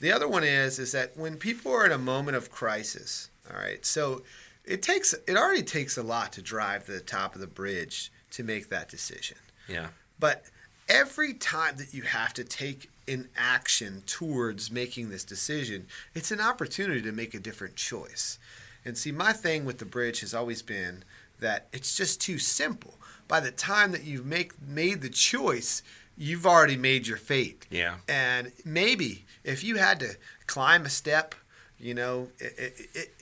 The 0.00 0.10
other 0.12 0.26
one 0.26 0.42
is 0.44 0.78
is 0.78 0.92
that 0.92 1.16
when 1.16 1.36
people 1.36 1.72
are 1.72 1.86
in 1.86 1.92
a 1.92 1.98
moment 1.98 2.36
of 2.36 2.50
crisis. 2.50 3.28
All 3.50 3.56
right. 3.60 3.84
So 3.86 4.22
it 4.64 4.82
takes 4.82 5.12
it 5.12 5.36
already 5.36 5.62
takes 5.62 5.96
a 5.96 6.02
lot 6.02 6.32
to 6.32 6.42
drive 6.42 6.86
to 6.86 6.92
the 6.92 7.00
top 7.00 7.34
of 7.34 7.40
the 7.40 7.46
bridge 7.46 8.10
to 8.30 8.42
make 8.42 8.68
that 8.68 8.88
decision. 8.88 9.36
yeah, 9.68 9.88
But 10.18 10.44
every 10.88 11.34
time 11.34 11.76
that 11.76 11.94
you 11.94 12.02
have 12.02 12.34
to 12.34 12.44
take 12.44 12.90
an 13.06 13.28
action 13.36 14.02
towards 14.06 14.70
making 14.70 15.10
this 15.10 15.24
decision, 15.24 15.86
it's 16.14 16.30
an 16.30 16.40
opportunity 16.40 17.02
to 17.02 17.12
make 17.12 17.34
a 17.34 17.38
different 17.38 17.76
choice. 17.76 18.38
And 18.84 18.96
see, 18.98 19.12
my 19.12 19.32
thing 19.32 19.64
with 19.64 19.78
the 19.78 19.84
bridge 19.84 20.20
has 20.20 20.34
always 20.34 20.62
been 20.62 21.04
that 21.40 21.68
it's 21.72 21.96
just 21.96 22.20
too 22.20 22.38
simple. 22.38 22.94
By 23.28 23.40
the 23.40 23.50
time 23.50 23.92
that 23.92 24.04
you've 24.04 24.26
make, 24.26 24.52
made 24.60 25.00
the 25.00 25.08
choice, 25.08 25.82
you've 26.16 26.46
already 26.46 26.76
made 26.76 27.06
your 27.06 27.16
fate. 27.16 27.66
yeah, 27.70 27.96
And 28.08 28.52
maybe 28.64 29.24
if 29.42 29.64
you 29.64 29.76
had 29.76 30.00
to 30.00 30.16
climb 30.46 30.84
a 30.84 30.90
step, 30.90 31.34
you 31.78 31.94
know, 31.94 32.28
it, 32.38 32.54
it, 32.58 32.88
it, 32.94 33.13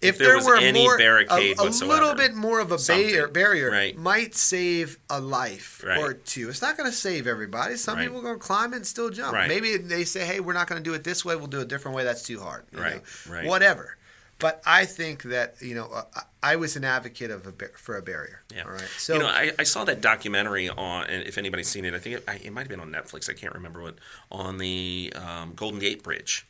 if, 0.00 0.16
there 0.18 0.38
there, 0.38 0.44
were 0.46 0.56
any 0.56 0.82
more, 0.82 0.96
barricade 0.96 1.58
a, 1.58 1.62
a 1.62 1.64
little 1.68 2.14
bit 2.14 2.34
more 2.34 2.58
of 2.60 2.72
a 2.72 2.78
something, 2.78 3.06
barrier, 3.06 3.28
barrier 3.28 3.70
right. 3.70 3.96
might 3.96 4.34
save 4.34 4.98
a 5.10 5.20
life 5.20 5.82
Right. 5.86 5.98
or 5.98 6.14
two. 6.14 6.48
It's 6.48 6.62
not 6.62 6.76
going 6.76 6.90
to 6.90 6.96
save 6.96 7.26
everybody. 7.26 7.76
Some 7.76 7.96
Right. 7.98 8.04
people 8.04 8.20
are 8.20 8.22
going 8.22 8.38
to 8.38 8.44
climb 8.44 8.72
it 8.72 8.76
and 8.76 8.86
still 8.86 9.10
jump. 9.10 9.34
Maybe 9.34 9.76
they 9.76 10.04
say, 10.04 10.24
"Hey, 10.24 10.40
we're 10.40 10.54
not 10.54 10.68
going 10.68 10.82
to 10.82 10.88
do 10.90 10.94
it 10.94 11.04
this 11.04 11.24
way. 11.24 11.36
We'll 11.36 11.48
do 11.48 11.58
it 11.58 11.64
a 11.64 11.66
different 11.66 11.96
way. 11.96 12.04
That's 12.04 12.22
too 12.22 12.40
hard." 12.40 12.64
you 12.72 12.80
Right, 12.80 12.96
know? 13.26 13.32
right. 13.34 13.46
Whatever. 13.46 13.96
But 14.38 14.62
I 14.64 14.86
think 14.86 15.24
that 15.24 15.56
you 15.60 15.74
know, 15.74 15.90
uh, 15.92 16.04
I 16.14 16.52
I 16.52 16.56
was 16.56 16.74
an 16.76 16.84
advocate 16.84 17.30
of 17.30 17.46
a 17.46 17.52
bar- 17.52 17.72
for 17.76 17.98
a 17.98 18.02
barrier. 18.02 18.40
yeah. 18.54 18.62
All 18.64 18.70
right. 18.70 18.88
So 18.96 19.12
you 19.12 19.18
know, 19.20 19.26
I, 19.26 19.52
I 19.58 19.64
saw 19.64 19.84
that 19.84 20.00
documentary 20.00 20.70
on, 20.70 21.04
and 21.08 21.26
if 21.28 21.36
anybody's 21.36 21.68
seen 21.68 21.84
it, 21.84 21.92
I 21.92 21.98
think 21.98 22.16
it, 22.16 22.24
I, 22.26 22.36
it 22.36 22.50
might 22.50 22.62
have 22.62 22.70
been 22.70 22.80
on 22.80 22.90
Netflix. 22.90 23.28
I 23.28 23.34
can't 23.34 23.52
remember 23.54 23.82
what 23.82 23.96
on 24.32 24.56
the 24.56 25.12
um, 25.14 25.52
Golden 25.54 25.78
Gate 25.78 26.02
Bridge. 26.02 26.46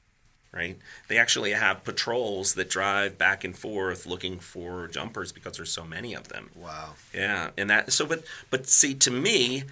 Right? 0.53 0.77
They 1.09 1.19
actually 1.19 1.53
have 1.53 1.85
patrols 1.85 2.55
that 2.55 2.69
drive 2.71 3.17
back 3.19 3.45
and 3.45 3.57
forth 3.57 4.07
looking 4.07 4.39
for 4.39 4.89
jumpers 4.89 5.33
because 5.33 5.57
there's 5.57 5.73
so 5.73 5.85
many 5.85 6.15
of 6.15 6.29
them. 6.29 6.51
Wow. 6.57 6.95
Yeah, 7.15 7.51
and 7.57 7.69
that 7.71 7.93
so 7.93 8.07
but 8.07 8.25
but 8.51 8.67
see 8.69 8.95
to 8.95 9.11
me 9.11 9.65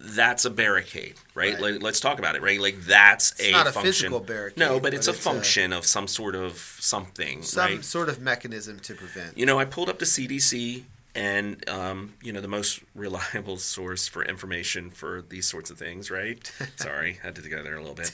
that's 0.00 0.44
a 0.44 0.50
barricade, 0.50 1.16
right? 1.34 1.54
Right. 1.54 1.72
Like, 1.72 1.82
let's 1.82 1.98
talk 1.98 2.20
about 2.20 2.36
it, 2.36 2.42
right? 2.42 2.60
Like 2.60 2.82
that's 2.82 3.32
It's 3.32 3.48
a 3.48 3.50
not 3.50 3.66
a 3.66 3.72
function. 3.72 3.92
physical 3.92 4.20
barricade, 4.20 4.58
No, 4.60 4.78
but 4.78 4.94
it's 4.94 5.06
but 5.08 5.12
a 5.14 5.16
it's 5.16 5.26
a- 5.26 5.30
function 5.30 5.72
of 5.72 5.84
some 5.86 6.06
sort 6.06 6.36
of 6.36 6.56
something, 6.78 7.42
Some 7.42 7.64
right? 7.64 7.84
sort 7.84 8.08
of 8.08 8.20
mechanism 8.20 8.78
to 8.80 8.94
prevent. 8.94 9.36
You 9.36 9.44
know, 9.44 9.58
I 9.58 9.64
pulled 9.64 9.88
up 9.88 9.98
the 9.98 10.04
CDC, 10.04 10.84
and 11.18 11.68
um, 11.68 12.14
you 12.22 12.32
know, 12.32 12.40
the 12.40 12.48
most 12.48 12.80
reliable 12.94 13.56
source 13.74 14.06
for 14.06 14.24
information 14.24 14.88
for 14.88 15.22
these 15.28 15.50
sorts 15.50 15.68
of 15.68 15.76
things, 15.76 16.10
right? 16.10 16.50
Sorry, 16.76 17.18
I 17.22 17.26
had 17.26 17.34
to 17.34 17.48
go 17.48 17.62
there 17.62 17.76
a 17.76 17.82
little 17.82 17.96
bit. 17.96 18.12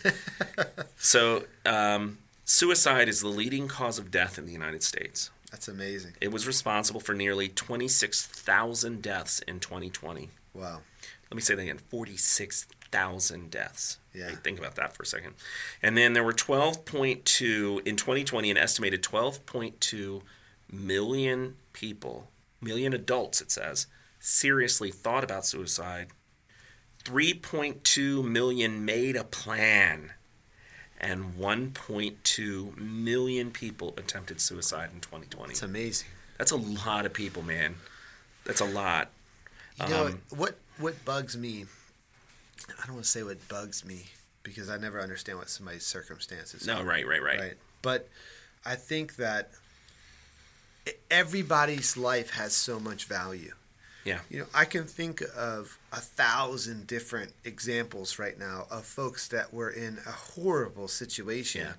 so, 0.96 1.44
um, 1.66 2.18
suicide 2.44 3.08
is 3.08 3.20
the 3.20 3.28
leading 3.28 3.68
cause 3.68 3.98
of 3.98 4.10
death 4.10 4.38
in 4.38 4.46
the 4.46 4.52
United 4.52 4.82
States. 4.82 5.30
That's 5.50 5.68
amazing. 5.68 6.14
It 6.20 6.32
was 6.32 6.46
responsible 6.46 6.98
for 6.98 7.14
nearly 7.14 7.48
26,000 7.48 9.02
deaths 9.02 9.40
in 9.40 9.60
2020. 9.60 10.30
Wow. 10.54 10.80
Let 11.30 11.36
me 11.36 11.42
say 11.42 11.54
that 11.54 11.62
again 11.62 11.78
46,000 11.78 13.50
deaths. 13.50 13.98
Yeah. 14.14 14.30
Think 14.30 14.58
about 14.58 14.76
that 14.76 14.96
for 14.96 15.02
a 15.02 15.06
second. 15.06 15.34
And 15.82 15.96
then 15.96 16.14
there 16.14 16.24
were 16.24 16.32
12.2, 16.32 17.86
in 17.86 17.96
2020, 17.96 18.50
an 18.50 18.56
estimated 18.56 19.02
12.2 19.02 20.22
million 20.72 21.56
people, 21.72 22.30
million 22.64 22.92
adults, 22.92 23.40
it 23.40 23.50
says, 23.50 23.86
seriously 24.18 24.90
thought 24.90 25.22
about 25.22 25.44
suicide. 25.46 26.08
3.2 27.04 28.24
million 28.24 28.84
made 28.84 29.16
a 29.16 29.24
plan. 29.24 30.12
And 31.00 31.34
1.2 31.34 32.76
million 32.78 33.50
people 33.50 33.92
attempted 33.98 34.40
suicide 34.40 34.90
in 34.94 35.00
2020. 35.00 35.52
It's 35.52 35.62
amazing. 35.62 36.08
That's 36.38 36.50
a 36.50 36.56
lot 36.56 37.04
of 37.04 37.12
people, 37.12 37.42
man. 37.42 37.76
That's 38.44 38.60
a 38.60 38.64
lot. 38.64 39.10
You 39.80 39.88
know 39.88 40.06
Um, 40.06 40.22
what? 40.30 40.56
What 40.78 41.04
bugs 41.04 41.36
me? 41.36 41.66
I 42.82 42.86
don't 42.86 42.94
want 42.94 43.04
to 43.04 43.10
say 43.10 43.22
what 43.22 43.46
bugs 43.48 43.84
me 43.84 44.06
because 44.42 44.70
I 44.70 44.78
never 44.78 45.00
understand 45.00 45.38
what 45.38 45.50
somebody's 45.50 45.84
circumstances. 45.84 46.66
No, 46.66 46.78
are, 46.78 46.84
right, 46.84 47.06
right, 47.06 47.22
right. 47.22 47.38
right. 47.40 47.54
But 47.82 48.08
I 48.64 48.76
think 48.76 49.16
that 49.16 49.50
everybody's 51.10 51.96
life 51.96 52.30
has 52.30 52.52
so 52.54 52.78
much 52.80 53.04
value. 53.06 53.52
Yeah. 54.04 54.20
You 54.28 54.40
know, 54.40 54.46
I 54.54 54.66
can 54.66 54.84
think 54.84 55.22
of 55.36 55.78
a 55.92 55.96
thousand 56.00 56.86
different 56.86 57.32
examples 57.44 58.18
right 58.18 58.38
now 58.38 58.66
of 58.70 58.84
folks 58.84 59.28
that 59.28 59.54
were 59.54 59.70
in 59.70 59.98
a 60.06 60.10
horrible 60.10 60.88
situation. 60.88 61.62
Yeah. 61.62 61.72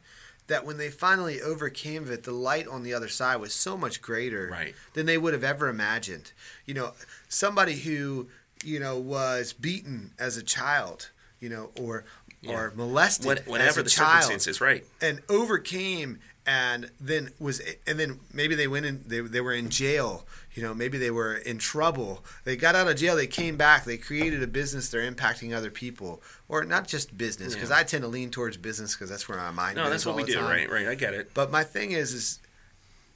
That 0.47 0.65
when 0.65 0.77
they 0.77 0.89
finally 0.89 1.41
overcame 1.41 2.07
it, 2.11 2.23
the 2.23 2.31
light 2.31 2.67
on 2.67 2.83
the 2.83 2.93
other 2.93 3.07
side 3.09 3.37
was 3.37 3.53
so 3.53 3.75
much 3.77 4.01
greater 4.01 4.47
Right. 4.51 4.75
than 4.93 5.05
they 5.07 5.17
would 5.17 5.33
have 5.33 5.43
ever 5.43 5.69
imagined. 5.69 6.31
You 6.65 6.75
know, 6.75 6.93
somebody 7.29 7.75
who 7.77 8.27
you 8.63 8.79
know 8.79 8.97
was 8.97 9.53
beaten 9.53 10.11
as 10.19 10.37
a 10.37 10.43
child, 10.43 11.09
you 11.39 11.49
know, 11.49 11.71
or 11.79 12.05
or 12.47 12.71
molested 12.75 13.25
What, 13.25 13.37
as 13.39 13.47
whatever 13.47 13.79
a 13.79 13.83
the 13.83 13.89
child, 13.89 14.23
circumstances, 14.23 14.61
right? 14.61 14.85
and 15.01 15.19
overcame 15.29 16.19
and 16.47 16.91
then 16.99 17.31
was 17.39 17.59
and 17.87 17.99
then 17.99 18.19
maybe 18.33 18.53
they 18.55 18.67
went 18.67 18.85
in 18.85 19.03
they, 19.07 19.19
they 19.21 19.41
were 19.41 19.53
in 19.53 19.69
jail 19.69 20.25
you 20.53 20.61
know 20.61 20.73
maybe 20.73 20.97
they 20.97 21.09
were 21.11 21.33
in 21.35 21.57
trouble 21.57 22.23
they 22.43 22.55
got 22.55 22.75
out 22.75 22.87
of 22.87 22.95
jail 22.95 23.15
they 23.15 23.25
came 23.27 23.57
back 23.57 23.83
they 23.83 23.97
created 23.97 24.43
a 24.43 24.47
business 24.47 24.89
they're 24.89 25.09
impacting 25.11 25.55
other 25.55 25.71
people 25.71 26.21
or 26.47 26.63
not 26.63 26.87
just 26.87 27.17
business 27.17 27.55
because 27.55 27.69
Yeah. 27.71 27.77
i 27.77 27.83
tend 27.83 28.03
to 28.03 28.07
lean 28.07 28.29
towards 28.29 28.57
business 28.57 28.93
because 28.95 29.09
that's 29.09 29.27
where 29.27 29.37
my 29.39 29.49
mind 29.51 29.77
is. 29.77 29.83
No, 29.83 29.89
that's 29.89 30.05
what 30.05 30.15
we 30.15 30.23
do, 30.23 30.35
time. 30.35 30.43
right? 30.45 30.69
Right. 30.69 30.87
I 30.87 30.95
get 30.95 31.13
it. 31.15 31.31
but 31.33 31.49
my 31.51 31.63
thing 31.63 31.91
is 31.91 32.13
is 32.13 32.39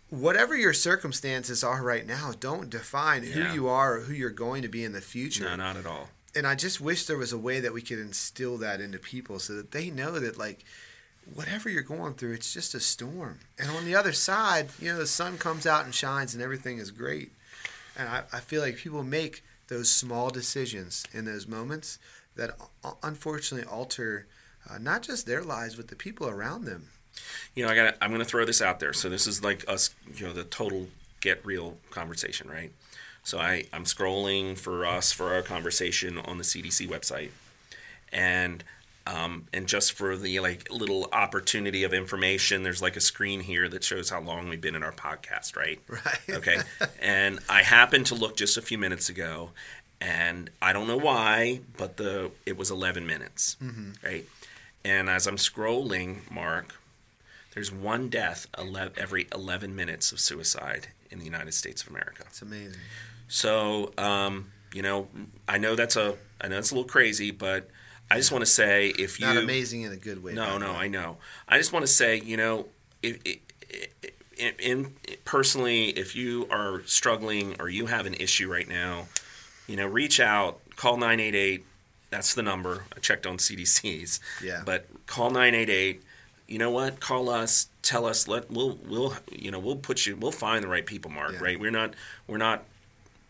whatever 0.09 0.57
your 0.57 0.73
circumstances 0.73 1.63
are 1.63 1.83
right 1.83 2.05
now 2.07 2.33
don't 2.39 2.69
define 2.69 3.23
who 3.23 3.43
you 3.53 3.67
are 3.67 3.97
or 3.97 3.99
who 4.01 4.13
you're 4.13 4.31
going 4.31 4.63
to 4.63 4.67
be 4.67 4.83
in 4.83 4.91
the 4.93 5.01
future 5.01 5.43
No, 5.43 5.55
not 5.55 5.77
at 5.77 5.85
all. 5.85 6.09
and 6.35 6.47
I 6.47 6.55
just 6.55 6.81
wish 6.81 7.05
there 7.05 7.17
was 7.17 7.31
a 7.31 7.37
way 7.37 7.59
that 7.59 7.73
we 7.73 7.81
could 7.83 7.99
instill 7.99 8.57
that 8.57 8.81
into 8.81 8.97
people 8.97 9.37
so 9.39 9.53
that 9.53 9.69
they 9.71 9.91
know 9.91 10.19
that 10.19 10.37
like 10.37 10.65
whatever 11.33 11.69
you're 11.69 11.83
going 11.83 12.13
through, 12.13 12.33
it's 12.33 12.53
just 12.53 12.73
a 12.75 12.79
storm. 12.79 13.39
And 13.57 13.69
on 13.71 13.85
the 13.85 13.95
other 13.95 14.13
side, 14.13 14.69
you 14.79 14.91
know, 14.91 14.97
the 14.97 15.07
sun 15.07 15.37
comes 15.37 15.65
out 15.65 15.85
and 15.85 15.93
shines 15.93 16.33
and 16.33 16.43
everything 16.43 16.77
is 16.77 16.91
great. 16.91 17.31
And 17.97 18.07
I, 18.07 18.23
I 18.31 18.39
feel 18.39 18.61
like 18.61 18.77
people 18.77 19.03
make 19.03 19.43
those 19.67 19.89
small 19.89 20.29
decisions 20.29 21.05
in 21.13 21.25
those 21.25 21.47
moments 21.47 21.99
that 22.35 22.51
uh, 22.83 22.91
unfortunately 23.03 23.69
alter 23.69 24.27
uh, 24.69 24.77
not 24.77 25.01
just 25.01 25.25
their 25.25 25.43
lives 25.43 25.75
but 25.75 25.87
the 25.87 25.95
people 25.95 26.27
around 26.27 26.65
them. 26.65 26.87
You 27.55 27.65
know, 27.65 27.71
I 27.71 27.75
got. 27.75 27.95
I'm 28.01 28.09
going 28.09 28.21
to 28.21 28.25
throw 28.25 28.45
this 28.45 28.61
out 28.61 28.79
there. 28.79 28.93
So 28.93 29.09
this 29.09 29.27
is 29.27 29.43
like 29.43 29.67
us, 29.67 29.93
you 30.15 30.27
know, 30.27 30.33
the 30.33 30.43
total 30.43 30.87
get 31.21 31.45
real 31.45 31.77
conversation, 31.91 32.49
right? 32.49 32.71
So 33.23 33.39
I 33.39 33.65
I'm 33.73 33.83
scrolling 33.83 34.57
for 34.57 34.85
us 34.85 35.11
for 35.11 35.33
our 35.33 35.41
conversation 35.41 36.17
on 36.17 36.37
the 36.37 36.43
CDC 36.43 36.87
website, 36.87 37.31
and 38.11 38.63
um, 39.07 39.47
and 39.53 39.67
just 39.67 39.93
for 39.93 40.15
the 40.15 40.39
like 40.39 40.71
little 40.71 41.09
opportunity 41.11 41.83
of 41.83 41.93
information, 41.93 42.63
there's 42.63 42.81
like 42.81 42.95
a 42.95 43.01
screen 43.01 43.41
here 43.41 43.67
that 43.69 43.83
shows 43.83 44.09
how 44.09 44.21
long 44.21 44.49
we've 44.49 44.61
been 44.61 44.75
in 44.75 44.83
our 44.83 44.91
podcast, 44.91 45.55
right? 45.55 45.79
Right. 45.87 46.37
Okay. 46.37 46.57
and 47.01 47.39
I 47.49 47.63
happened 47.63 48.07
to 48.07 48.15
look 48.15 48.35
just 48.37 48.57
a 48.57 48.61
few 48.61 48.77
minutes 48.77 49.09
ago, 49.09 49.51
and 50.01 50.49
I 50.61 50.73
don't 50.73 50.87
know 50.87 50.97
why, 50.97 51.61
but 51.77 51.97
the 51.97 52.31
it 52.45 52.57
was 52.57 52.71
11 52.71 53.05
minutes, 53.05 53.57
right? 54.03 54.25
And 54.85 55.09
as 55.09 55.27
I'm 55.27 55.37
scrolling, 55.37 56.29
Mark, 56.31 56.75
there's 57.53 57.71
one 57.71 58.09
death 58.09 58.47
11, 58.57 58.93
every 58.97 59.27
11 59.33 59.75
minutes 59.75 60.11
of 60.11 60.19
suicide 60.19 60.87
in 61.11 61.19
the 61.19 61.25
United 61.25 61.53
States 61.53 61.81
of 61.81 61.89
America. 61.89 62.23
It's 62.27 62.41
amazing. 62.41 62.79
So, 63.27 63.91
um, 63.97 64.51
you 64.73 64.81
know, 64.81 65.07
I 65.47 65.57
know 65.57 65.75
that's 65.75 65.95
a 65.95 66.15
I 66.39 66.47
know 66.47 66.57
it's 66.57 66.71
a 66.71 66.75
little 66.75 66.89
crazy, 66.89 67.31
but 67.31 67.69
I 68.11 68.17
just 68.17 68.31
want 68.31 68.41
to 68.43 68.49
say 68.49 68.89
if 68.89 69.19
you 69.19 69.25
Not 69.27 69.37
amazing 69.37 69.83
in 69.83 69.91
a 69.91 69.97
good 69.97 70.23
way. 70.23 70.33
no, 70.33 70.57
no, 70.57 70.73
way. 70.73 70.79
I 70.79 70.87
know. 70.87 71.17
I 71.47 71.57
just 71.57 71.71
want 71.71 71.83
to 71.83 71.91
say, 71.91 72.19
you 72.19 72.37
know, 72.37 72.67
if, 73.03 73.17
in, 74.37 74.53
in 74.59 74.93
personally, 75.25 75.89
if 75.89 76.15
you 76.15 76.47
are 76.49 76.81
struggling 76.85 77.55
or 77.59 77.69
you 77.69 77.85
have 77.87 78.05
an 78.05 78.15
issue 78.15 78.51
right 78.51 78.67
now, 78.67 79.07
you 79.67 79.75
know, 79.75 79.85
reach 79.85 80.19
out, 80.19 80.59
call 80.75 80.97
nine 80.97 81.19
eight 81.19 81.35
eight. 81.35 81.65
That's 82.09 82.33
the 82.33 82.41
number. 82.41 82.85
I 82.95 82.99
checked 82.99 83.27
on 83.27 83.37
CDC's. 83.37 84.19
Yeah. 84.43 84.63
But 84.65 84.87
call 85.05 85.29
nine 85.29 85.53
eight 85.53 85.69
eight. 85.69 86.03
You 86.47 86.57
know 86.57 86.71
what? 86.71 86.99
Call 86.99 87.29
us. 87.29 87.67
Tell 87.83 88.05
us. 88.05 88.27
Let 88.27 88.49
we'll 88.49 88.79
we'll 88.87 89.13
you 89.31 89.51
know 89.51 89.59
we'll 89.59 89.75
put 89.75 90.07
you. 90.07 90.15
We'll 90.15 90.31
find 90.31 90.63
the 90.63 90.67
right 90.67 90.85
people, 90.85 91.11
Mark. 91.11 91.33
Yeah. 91.33 91.43
Right? 91.43 91.59
We're 91.59 91.69
not 91.69 91.93
we're 92.25 92.37
not 92.37 92.63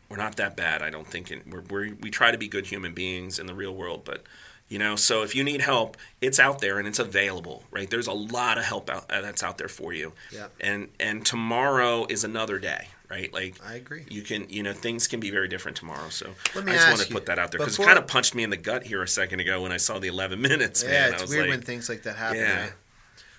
we're 0.08 0.18
not 0.18 0.38
that 0.38 0.56
bad. 0.56 0.82
I 0.82 0.90
don't 0.90 1.08
think. 1.08 1.30
And 1.32 1.52
we're, 1.52 1.64
we're 1.70 1.96
we 1.96 2.10
try 2.10 2.32
to 2.32 2.38
be 2.38 2.48
good 2.48 2.68
human 2.68 2.94
beings 2.94 3.38
in 3.40 3.48
the 3.48 3.54
real 3.54 3.76
world, 3.76 4.04
but 4.06 4.24
you 4.70 4.80
know. 4.80 4.96
So 4.96 5.24
if 5.24 5.36
you 5.36 5.44
need 5.44 5.62
help, 5.62 5.98
it's 6.22 6.40
out 6.40 6.60
there 6.60 6.80
and 6.80 6.88
it's 6.88 7.00
available. 7.00 7.64
Right? 7.72 7.90
There's 7.90 8.08
a 8.08 8.14
lot 8.14 8.58
of 8.58 8.64
help 8.64 8.90
out 8.90 9.10
uh, 9.12 9.22
that's 9.22 9.44
out 9.44 9.58
there 9.58 9.68
for 9.68 9.92
you. 9.94 10.14
Yeah. 10.32 10.48
And 10.60 10.90
and 11.00 11.26
tomorrow 11.26 12.06
is 12.08 12.24
another 12.24 12.60
day. 12.60 12.88
Right? 13.10 13.34
Like 13.34 13.56
I 13.66 13.74
agree. 13.74 14.06
you 14.08 14.22
can 14.22 14.48
you 14.50 14.62
know 14.62 14.72
things 14.72 15.08
can 15.08 15.20
be 15.20 15.32
very 15.32 15.48
different 15.48 15.76
tomorrow. 15.76 16.10
So 16.10 16.28
I 16.56 16.62
just 16.62 16.88
want 16.88 17.02
to 17.02 17.12
put 17.12 17.26
that 17.26 17.40
out 17.40 17.52
there 17.52 17.60
because 17.60 17.78
it 17.80 17.84
kind 17.84 17.98
of 17.98 18.08
punched 18.08 18.36
me 18.36 18.44
in 18.44 18.52
the 18.52 18.58
gut 18.58 18.84
here 18.84 19.02
a 19.02 19.08
second 19.08 19.40
ago 19.40 19.64
when 19.64 19.72
I 19.72 19.78
saw 19.78 19.98
the 19.98 20.08
11 20.08 20.40
minutes. 20.50 20.84
Yeah, 20.84 21.10
man. 21.10 21.14
It's 21.16 21.30
weird 21.30 21.42
like, 21.42 21.50
when 21.50 21.62
things 21.62 21.90
like 21.90 22.04
that 22.04 22.16
happen. 22.16 22.38
Yeah. 22.38 22.62
Right? 22.62 22.74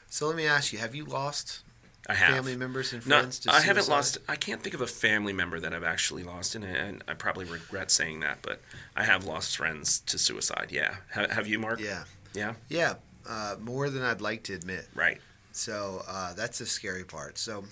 So 0.09 0.27
let 0.27 0.37
me 0.37 0.47
ask 0.47 0.73
you: 0.73 0.81
Have 0.81 0.95
you 0.95 1.05
lost 1.05 1.63
I 2.11 2.15
have 2.15 2.35
family 2.35 2.57
members 2.57 2.93
and 2.93 3.07
No, 3.07 3.19
friends? 3.21 3.39
to 3.41 3.51
I 3.53 3.61
haven't 3.61 3.85
suicide? 3.85 3.95
lost. 3.95 4.19
I 4.29 4.37
can't 4.37 4.63
think 4.63 4.75
of 4.75 4.81
a 4.81 4.87
family 4.87 5.33
member 5.33 5.61
that 5.61 5.73
I've 5.73 5.85
actually 5.85 6.23
lost, 6.25 6.55
and, 6.55 6.65
and 6.65 7.03
I 7.09 7.15
probably 7.15 7.45
regret 7.45 7.91
saying 7.91 8.21
that, 8.21 8.39
but 8.43 8.61
I 8.97 9.05
have 9.05 9.25
lost 9.25 9.57
friends 9.57 10.01
to 10.01 10.19
suicide. 10.19 10.69
Yeah, 10.71 10.97
ha, 11.15 11.27
have 11.31 11.47
you, 11.47 11.59
Mark? 11.59 11.81
Yeah, 11.81 12.05
Yeah. 12.35 12.55
yeah, 12.69 12.95
uh, 13.29 13.57
more 13.61 13.91
than 13.91 14.03
I'd 14.03 14.21
like 14.21 14.43
to 14.45 14.55
admit. 14.55 14.89
Right. 14.95 15.21
So 15.53 16.03
uh, 16.09 16.33
that's 16.35 16.59
the 16.59 16.67
scary 16.67 17.05
part. 17.05 17.39
So 17.39 17.65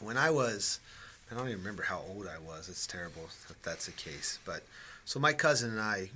when 0.00 0.16
I 0.16 0.30
was, 0.30 0.80
I 1.30 1.34
don't 1.34 1.46
even 1.48 1.58
remember 1.58 1.82
how 1.84 2.02
old 2.08 2.26
I 2.26 2.38
was. 2.38 2.68
It's 2.68 2.86
terrible 2.86 3.28
that 3.48 3.62
that's 3.62 3.86
the 3.86 3.92
case. 3.92 4.38
But 4.44 4.62
so 5.04 5.18
my 5.20 5.32
cousin 5.32 5.70
and 5.70 5.80
I 5.80 6.10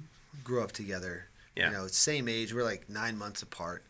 grew 0.44 0.62
up 0.62 0.72
together. 0.72 1.26
Yeah. 1.56 1.70
You 1.70 1.76
know, 1.76 1.86
same 1.88 2.28
age. 2.28 2.52
We're 2.54 2.64
like 2.64 2.88
nine 2.88 3.16
months 3.18 3.42
apart. 3.42 3.82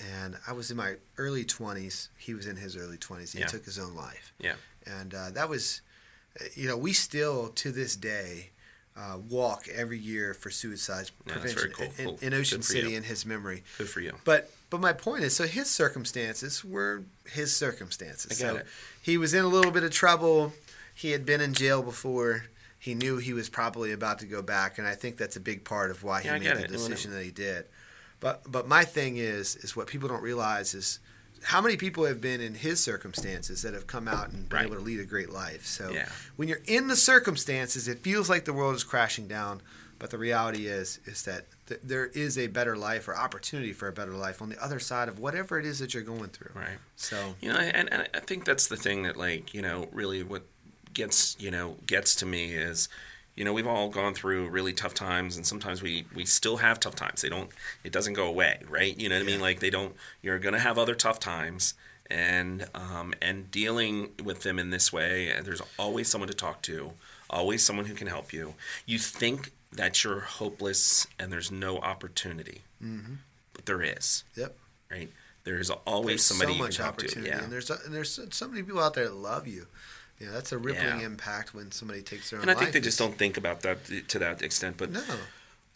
And 0.00 0.36
I 0.46 0.52
was 0.52 0.70
in 0.70 0.76
my 0.76 0.94
early 1.16 1.44
20s. 1.44 2.08
He 2.16 2.34
was 2.34 2.46
in 2.46 2.56
his 2.56 2.76
early 2.76 2.98
20s. 2.98 3.32
He 3.32 3.40
Yeah. 3.40 3.46
took 3.46 3.64
his 3.64 3.78
own 3.78 3.94
life. 3.94 4.32
Yeah. 4.38 4.54
And 4.86 5.12
uh, 5.14 5.30
that 5.30 5.48
was, 5.48 5.80
you 6.54 6.68
know, 6.68 6.76
we 6.76 6.92
still 6.92 7.48
to 7.48 7.72
this 7.72 7.96
day 7.96 8.50
uh, 8.96 9.18
walk 9.28 9.68
every 9.68 9.98
year 9.98 10.34
for 10.34 10.50
suicide 10.50 11.10
Yeah, 11.26 11.32
prevention 11.34 11.70
cool. 11.72 11.86
in, 11.98 12.04
Cool. 12.04 12.18
in 12.20 12.34
Ocean 12.34 12.62
City 12.62 12.90
you. 12.90 12.96
in 12.96 13.04
his 13.04 13.24
memory. 13.26 13.62
Good 13.76 13.88
for 13.88 14.00
you. 14.00 14.14
But 14.24 14.50
but 14.70 14.80
my 14.80 14.92
point 14.92 15.24
is, 15.24 15.34
so 15.34 15.46
his 15.46 15.70
circumstances 15.70 16.64
were 16.64 17.02
his 17.26 17.54
circumstances. 17.56 18.26
I 18.40 18.44
get 18.44 18.50
so 18.52 18.56
it. 18.58 18.66
he 19.00 19.16
was 19.16 19.34
in 19.34 19.44
a 19.44 19.48
little 19.48 19.70
bit 19.70 19.82
of 19.84 19.90
trouble. 19.92 20.52
He 20.94 21.12
had 21.12 21.24
been 21.24 21.40
in 21.40 21.54
jail 21.54 21.82
before. 21.82 22.44
He 22.78 22.94
knew 22.94 23.16
he 23.18 23.32
was 23.32 23.48
probably 23.48 23.92
about 23.92 24.18
to 24.20 24.26
go 24.26 24.42
back, 24.42 24.78
and 24.78 24.86
I 24.86 24.94
think 24.94 25.16
that's 25.16 25.36
a 25.36 25.40
big 25.40 25.64
part 25.64 25.90
of 25.90 26.02
why 26.02 26.20
he 26.22 26.28
Yeah, 26.28 26.38
made 26.38 26.56
the. 26.64 26.68
Decision 26.68 27.12
that 27.12 27.24
he 27.24 27.30
did. 27.30 27.66
But 28.20 28.50
but 28.50 28.66
my 28.66 28.84
thing 28.84 29.16
is 29.16 29.56
is 29.56 29.76
what 29.76 29.86
people 29.86 30.08
don't 30.08 30.22
realize 30.22 30.74
is 30.74 30.98
how 31.44 31.60
many 31.60 31.76
people 31.76 32.04
have 32.04 32.20
been 32.20 32.40
in 32.40 32.54
his 32.54 32.82
circumstances 32.82 33.62
that 33.62 33.72
have 33.72 33.86
come 33.86 34.08
out 34.08 34.30
and 34.30 34.48
been 34.48 34.56
Right. 34.56 34.66
able 34.66 34.74
to 34.76 34.82
lead 34.82 34.98
a 34.98 35.04
great 35.04 35.30
life. 35.30 35.64
So 35.66 35.90
Yeah. 35.90 36.08
when 36.36 36.48
you're 36.48 36.60
in 36.66 36.88
the 36.88 36.96
circumstances, 36.96 37.86
it 37.86 38.00
feels 38.00 38.28
like 38.28 38.44
the 38.44 38.52
world 38.52 38.74
is 38.74 38.82
crashing 38.82 39.28
down. 39.28 39.62
But 40.00 40.10
the 40.10 40.18
reality 40.18 40.66
is 40.66 40.98
is 41.06 41.22
that 41.22 41.46
th- 41.66 41.80
there 41.82 42.06
is 42.06 42.36
a 42.38 42.46
better 42.48 42.76
life 42.76 43.06
or 43.08 43.16
opportunity 43.16 43.72
for 43.72 43.86
a 43.88 43.92
better 43.92 44.12
life 44.12 44.40
on 44.42 44.48
the 44.48 44.60
other 44.62 44.78
side 44.80 45.08
of 45.08 45.18
whatever 45.18 45.58
it 45.58 45.66
is 45.66 45.78
that 45.80 45.92
you're 45.94 46.02
going 46.04 46.30
through. 46.30 46.50
Right. 46.54 46.78
So 46.96 47.36
You 47.40 47.52
know, 47.52 47.58
and, 47.58 47.92
and 47.92 48.08
I 48.14 48.20
think 48.20 48.44
that's 48.44 48.66
the 48.68 48.76
thing 48.76 49.02
that, 49.04 49.16
like, 49.16 49.54
you 49.54 49.62
know, 49.62 49.88
really 49.92 50.22
what 50.22 50.42
gets, 50.94 51.36
you 51.38 51.50
know, 51.50 51.76
gets 51.86 52.14
to 52.16 52.26
me 52.26 52.52
is, 52.54 52.88
you 53.38 53.44
know, 53.44 53.52
we've 53.52 53.68
all 53.68 53.88
gone 53.88 54.14
through 54.14 54.48
really 54.48 54.72
tough 54.72 54.94
times, 54.94 55.36
and 55.36 55.46
sometimes 55.46 55.80
we 55.80 56.06
we 56.12 56.24
still 56.24 56.56
have 56.56 56.80
tough 56.80 56.96
times. 56.96 57.22
They 57.22 57.28
don't, 57.28 57.48
it 57.84 57.92
doesn't 57.92 58.14
go 58.14 58.26
away, 58.26 58.58
right? 58.68 58.98
You 58.98 59.08
know 59.08 59.14
what 59.14 59.22
I 59.22 59.26
mean? 59.26 59.40
Like, 59.40 59.60
they 59.60 59.70
don't. 59.70 59.94
You're 60.22 60.40
gonna 60.40 60.58
have 60.58 60.76
other 60.76 60.96
tough 60.96 61.20
times, 61.20 61.74
and 62.10 62.66
um, 62.74 63.14
and 63.22 63.48
dealing 63.48 64.10
with 64.24 64.42
them 64.42 64.58
in 64.58 64.70
this 64.70 64.92
way, 64.92 65.32
there's 65.44 65.62
always 65.78 66.08
someone 66.08 66.26
to 66.26 66.34
talk 66.34 66.62
to, 66.62 66.94
always 67.30 67.64
someone 67.64 67.86
who 67.86 67.94
can 67.94 68.08
help 68.08 68.32
you. 68.32 68.54
You 68.86 68.98
think 68.98 69.52
that 69.70 70.02
you're 70.02 70.20
hopeless 70.20 71.06
and 71.16 71.30
there's 71.32 71.52
no 71.52 71.78
opportunity, 71.78 72.62
mm-hmm. 72.82 73.14
but 73.52 73.66
there 73.66 73.82
is, 73.82 74.24
yep. 74.34 74.56
right? 74.90 75.12
There's 75.44 75.70
always 75.70 76.06
There's 76.06 76.24
somebody 76.24 76.54
so 76.54 76.56
you 76.56 76.62
much 76.64 76.76
can 76.76 76.84
talk 76.86 76.98
to. 76.98 77.20
Yeah. 77.20 77.44
and 77.44 77.52
there's 77.52 77.70
and 77.70 77.94
there's 77.94 78.18
so 78.30 78.48
many 78.48 78.64
people 78.64 78.80
out 78.80 78.94
there 78.94 79.04
that 79.04 79.14
love 79.14 79.46
you. 79.46 79.68
Know, 80.26 80.32
that's 80.32 80.50
a 80.52 80.58
rippling 80.58 81.00
Yeah. 81.00 81.06
impact 81.06 81.54
when 81.54 81.70
somebody 81.70 82.02
takes 82.02 82.30
their 82.30 82.40
own 82.40 82.46
life. 82.46 82.50
And 82.50 82.58
I 82.58 82.60
think 82.60 82.72
they 82.72 82.80
just 82.80 82.98
don't 82.98 83.16
think 83.16 83.36
about 83.36 83.60
that 83.62 83.78
to 84.08 84.18
that 84.18 84.42
extent. 84.42 84.76
But 84.76 84.90
No. 84.90 85.02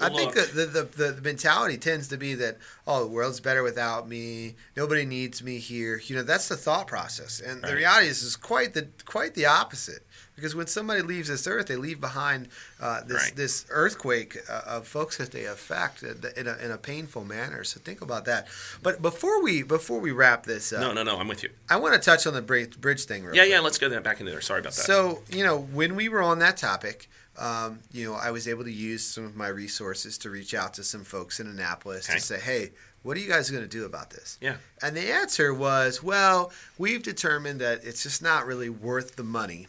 I 0.02 0.11
think 0.11 0.35
that 0.35 0.54
the, 0.54 0.66
the, 0.66 1.12
the 1.12 1.21
mentality 1.23 1.76
tends 1.78 2.09
to 2.09 2.16
be 2.16 2.35
that, 2.35 2.59
oh, 2.87 3.00
the 3.04 3.09
world's 3.09 3.40
better 3.40 3.62
without 3.62 4.09
me. 4.09 4.54
Nobody 4.76 5.04
needs 5.04 5.42
me 5.42 5.59
here. 5.59 6.00
You 6.04 6.16
know, 6.16 6.23
that's 6.23 6.49
the 6.49 6.56
thought 6.56 6.87
process. 6.87 7.40
And 7.40 7.62
the 7.62 7.75
reality 7.75 8.06
is, 8.09 8.23
is 8.23 8.37
quite 8.37 8.75
the 8.75 8.88
quite 9.04 9.35
the 9.35 9.47
opposite. 9.47 10.06
Because 10.35 10.54
when 10.54 10.66
somebody 10.66 11.02
leaves 11.02 11.28
this 11.28 11.47
earth, 11.47 11.66
they 11.66 11.76
leave 11.76 12.00
behind 12.00 12.49
uh, 12.80 13.02
this 13.02 13.23
Right. 13.25 13.37
this 13.37 13.66
earthquake 13.68 14.38
uh, 14.50 14.62
of 14.66 14.88
folks 14.88 15.18
that 15.18 15.30
they 15.30 15.44
affect 15.44 16.02
in 16.02 16.47
a, 16.49 16.56
in 16.56 16.71
a 16.71 16.78
painful 16.78 17.25
manner. 17.25 17.62
So 17.64 17.78
think 17.80 18.00
about 18.00 18.25
that. 18.25 18.49
But 18.82 19.02
before 19.02 19.42
we 19.42 19.62
before 19.62 20.00
we 20.00 20.11
wrap 20.11 20.44
this 20.47 20.73
up, 20.73 20.80
no, 20.80 20.92
no, 20.94 21.02
no, 21.02 21.18
I'm 21.18 21.28
with 21.28 21.42
you. 21.42 21.50
I 21.68 21.76
want 21.76 21.94
to 21.94 22.00
touch 22.00 22.26
on 22.26 22.32
the 22.32 22.40
bridge, 22.42 22.80
bridge 22.80 23.04
thing. 23.04 23.25
Real 23.25 23.35
Yeah, 23.35 23.42
quick. 23.42 23.50
yeah. 23.52 23.61
Let's 23.61 23.78
go 23.78 24.00
back 24.00 24.21
into 24.21 24.32
there. 24.32 24.40
Sorry 24.40 24.61
about 24.61 24.73
that. 24.73 24.82
So, 24.87 25.23
you 25.28 25.44
know, 25.44 25.59
when 25.59 25.94
we 25.97 26.09
were 26.09 26.23
on 26.23 26.38
that 26.40 26.56
topic, 26.56 27.09
um, 27.42 27.80
you 27.92 28.04
know, 28.08 28.14
I 28.14 28.30
was 28.30 28.46
able 28.46 28.64
to 28.64 28.72
use 28.72 29.04
some 29.04 29.25
of 29.25 29.34
my 29.37 29.49
resources 29.49 30.16
to 30.18 30.30
reach 30.30 30.54
out 30.54 30.75
to 30.75 30.84
some 30.84 31.02
folks 31.04 31.40
in 31.40 31.46
Annapolis 31.49 32.08
Okay. 32.08 32.18
to 32.18 32.25
say, 32.25 32.38
hey, 32.40 32.70
what 33.02 33.16
are 33.16 33.20
you 33.20 33.28
guys 33.28 33.50
going 33.50 33.64
to 33.64 33.68
do 33.68 33.84
about 33.84 34.11
this? 34.11 34.38
Yeah. 34.40 34.56
And 34.80 34.96
the 34.96 35.11
answer 35.12 35.52
was, 35.52 36.02
well, 36.02 36.52
we've 36.78 37.02
determined 37.02 37.61
that 37.61 37.84
it's 37.84 38.02
just 38.04 38.22
not 38.22 38.46
really 38.46 38.68
worth 38.70 39.16
the 39.16 39.25
money 39.25 39.66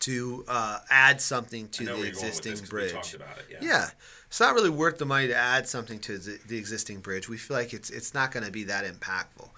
to 0.00 0.44
uh, 0.48 0.80
add 0.90 1.20
something 1.20 1.68
to 1.68 1.84
the 1.86 2.02
existing 2.02 2.56
bridge. 2.68 3.14
it. 3.14 3.22
Yeah, 3.62 3.90
it's 4.26 4.40
not 4.40 4.52
really 4.54 4.68
worth 4.70 4.98
the 4.98 5.06
money 5.06 5.28
to 5.28 5.36
add 5.36 5.68
something 5.68 5.98
to 6.00 6.18
the, 6.18 6.38
the 6.46 6.58
existing 6.58 7.00
bridge. 7.00 7.28
We 7.28 7.36
feel 7.38 7.56
like 7.56 7.72
it's 7.72 7.88
it's 7.88 8.12
not 8.12 8.32
going 8.32 8.44
to 8.44 8.50
be 8.52 8.64
that 8.64 8.84
impactful. 8.84 9.48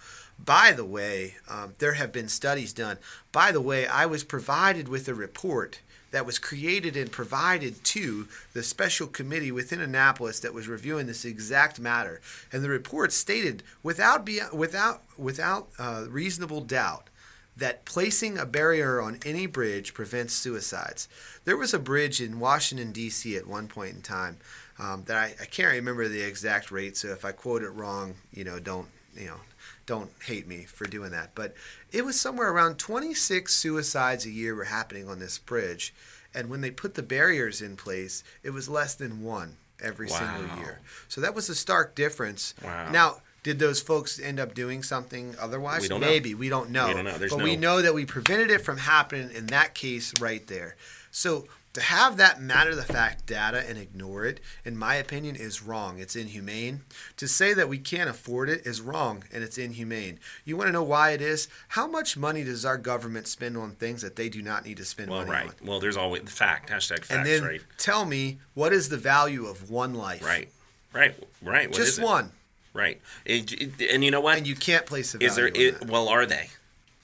By 0.45 0.73
the 0.73 0.85
way, 0.85 1.37
um, 1.49 1.75
there 1.79 1.95
have 1.95 2.13
been 2.13 2.29
studies 2.29 2.73
done. 2.73 2.99
By 3.33 3.53
the 3.53 3.61
way, 3.61 3.87
I 3.87 4.07
was 4.07 4.25
provided 4.25 4.89
with 4.89 5.09
a 5.09 5.15
report 5.15 5.81
that 6.11 6.27
was 6.27 6.39
created 6.39 6.97
and 6.97 7.11
provided 7.11 7.83
to 7.83 8.29
the 8.53 8.63
special 8.63 9.07
committee 9.07 9.51
within 9.51 9.81
Annapolis 9.81 10.39
that 10.41 10.55
was 10.55 10.69
reviewing 10.69 11.07
this 11.07 11.25
exact 11.25 11.81
matter, 11.81 12.21
and 12.53 12.63
the 12.63 12.69
report 12.69 13.13
stated 13.13 13.63
without 13.83 14.25
be, 14.25 14.41
without 14.53 15.03
without 15.19 15.69
uh, 15.79 16.05
reasonable 16.09 16.61
doubt 16.61 17.11
that 17.57 17.85
placing 17.85 18.37
a 18.39 18.47
barrier 18.47 19.01
on 19.01 19.19
any 19.25 19.47
bridge 19.47 19.95
prevents 19.95 20.35
suicides. 20.35 21.09
There 21.45 21.57
was 21.57 21.73
a 21.73 21.79
bridge 21.79 22.21
in 22.21 22.41
Washington, 22.41 22.93
D.C. 22.93 23.37
at 23.37 23.47
one 23.47 23.69
point 23.69 23.95
in 23.95 24.03
time 24.03 24.39
um, 24.79 25.05
that 25.07 25.17
I, 25.17 25.35
I 25.41 25.47
can't 25.47 25.73
remember 25.73 26.09
the 26.09 26.23
exact 26.23 26.71
rate, 26.71 26.97
so 26.97 27.09
if 27.09 27.25
I 27.25 27.33
quote 27.33 27.63
it 27.63 27.71
wrong, 27.71 28.15
you 28.33 28.45
know, 28.45 28.59
don't, 28.59 28.89
you 29.17 29.27
know, 29.27 29.41
don't 29.87 30.11
hate 30.27 30.47
me 30.47 30.65
for 30.65 30.87
doing 30.87 31.11
that. 31.11 31.35
But 31.35 31.55
it 31.93 32.05
was 32.05 32.21
somewhere 32.21 32.51
around 32.51 32.79
26 32.79 33.55
suicides 33.55 34.27
a 34.27 34.31
year 34.31 34.55
were 34.55 34.65
happening 34.65 35.09
on 35.09 35.19
this 35.19 35.39
bridge. 35.39 35.95
And 36.35 36.51
when 36.51 36.61
they 36.61 36.71
put 36.71 36.95
the 36.95 37.03
barriers 37.03 37.63
in 37.63 37.77
place, 37.77 38.25
it 38.43 38.51
was 38.51 38.69
less 38.69 38.95
than 38.95 39.23
one 39.23 39.57
every 39.81 40.09
single 40.09 40.59
year. 40.59 40.81
So 41.09 41.21
that 41.21 41.35
was 41.35 41.49
a 41.49 41.55
stark 41.55 41.95
difference. 41.95 42.55
Wow. 42.65 42.91
Now, 42.91 43.17
did 43.43 43.59
those 43.59 43.81
folks 43.81 44.19
end 44.19 44.41
up 44.41 44.55
doing 44.55 44.83
something 44.83 45.37
otherwise? 45.39 45.83
We 45.83 45.89
don't 45.89 46.01
know. 46.01 46.07
Maybe. 46.07 46.35
We 46.35 46.49
don't 46.49 46.71
know. 46.71 46.89
We 46.89 46.95
don't 46.95 47.05
know. 47.05 47.19
There's 47.19 47.35
but 47.35 47.45
we 47.45 47.57
know 47.57 47.83
that 47.83 47.95
we 47.95 48.07
prevented 48.07 48.51
it 48.51 48.63
from 48.63 48.79
happening 48.79 49.31
in 49.33 49.47
that 49.47 49.75
case 49.75 50.15
right 50.19 50.45
there. 50.47 50.77
So 51.11 51.47
to 51.75 51.81
have 51.81 52.17
that 52.17 52.41
matter 52.41 52.75
the 52.75 52.83
fact 52.85 53.27
data 53.27 53.65
and 53.69 53.77
ignore 53.77 54.25
it, 54.25 54.41
in 54.65 54.77
my 54.77 54.95
opinion, 54.95 55.35
is 55.35 55.63
wrong. 55.63 55.99
It's 55.99 56.15
inhumane. 56.15 56.83
To 57.17 57.29
say 57.29 57.53
that 57.53 57.69
we 57.69 57.79
can't 57.79 58.09
afford 58.09 58.49
it 58.49 58.65
is 58.65 58.81
wrong 58.81 59.25
and 59.33 59.43
it's 59.43 59.59
inhumane. 59.59 60.21
You 60.45 60.57
want 60.57 60.69
to 60.69 60.73
know 60.73 60.85
why 60.85 61.11
it 61.11 61.21
is? 61.21 61.49
How 61.69 61.89
much 61.89 62.17
money 62.17 62.45
does 62.45 62.65
our 62.65 62.79
government 62.79 63.27
spend 63.27 63.57
on 63.57 63.73
things 63.73 64.03
that 64.03 64.15
they 64.15 64.29
do 64.29 64.41
not 64.41 64.65
need 64.65 64.77
to 64.77 64.85
spend 64.85 65.11
on? 65.11 65.17
Well, 65.17 65.27
money 65.27 65.47
right. 65.47 65.61
on? 65.61 65.67
Well, 65.67 65.81
there's 65.81 65.97
always 65.97 66.23
the 66.23 66.31
fact. 66.31 66.71
Hashtag 66.71 66.99
facts. 66.99 67.11
And 67.11 67.27
then 67.27 67.43
right. 67.43 67.61
tell 67.77 68.05
me 68.05 68.39
what 68.55 68.73
is 68.73 68.89
the 68.89 68.97
value 68.97 69.47
of 69.47 69.69
one 69.69 69.95
life? 69.95 70.25
Right. 70.25 70.49
Right. 70.93 71.17
Right. 71.43 71.69
What 71.69 71.77
Just 71.77 72.01
one. 72.01 72.31
Right. 72.73 73.01
It- 73.25 73.53
it- 73.53 73.91
and 73.93 74.05
you 74.05 74.13
know 74.13 74.21
what? 74.21 74.39
And 74.39 74.47
you 74.47 74.55
can't 74.55 74.87
place 74.87 75.13
a 75.15 75.19
value 75.19 75.29
is 75.29 75.37
there? 75.37 75.47
It, 75.49 75.87
well, 75.89 76.09
are 76.09 76.25
they? 76.25 76.51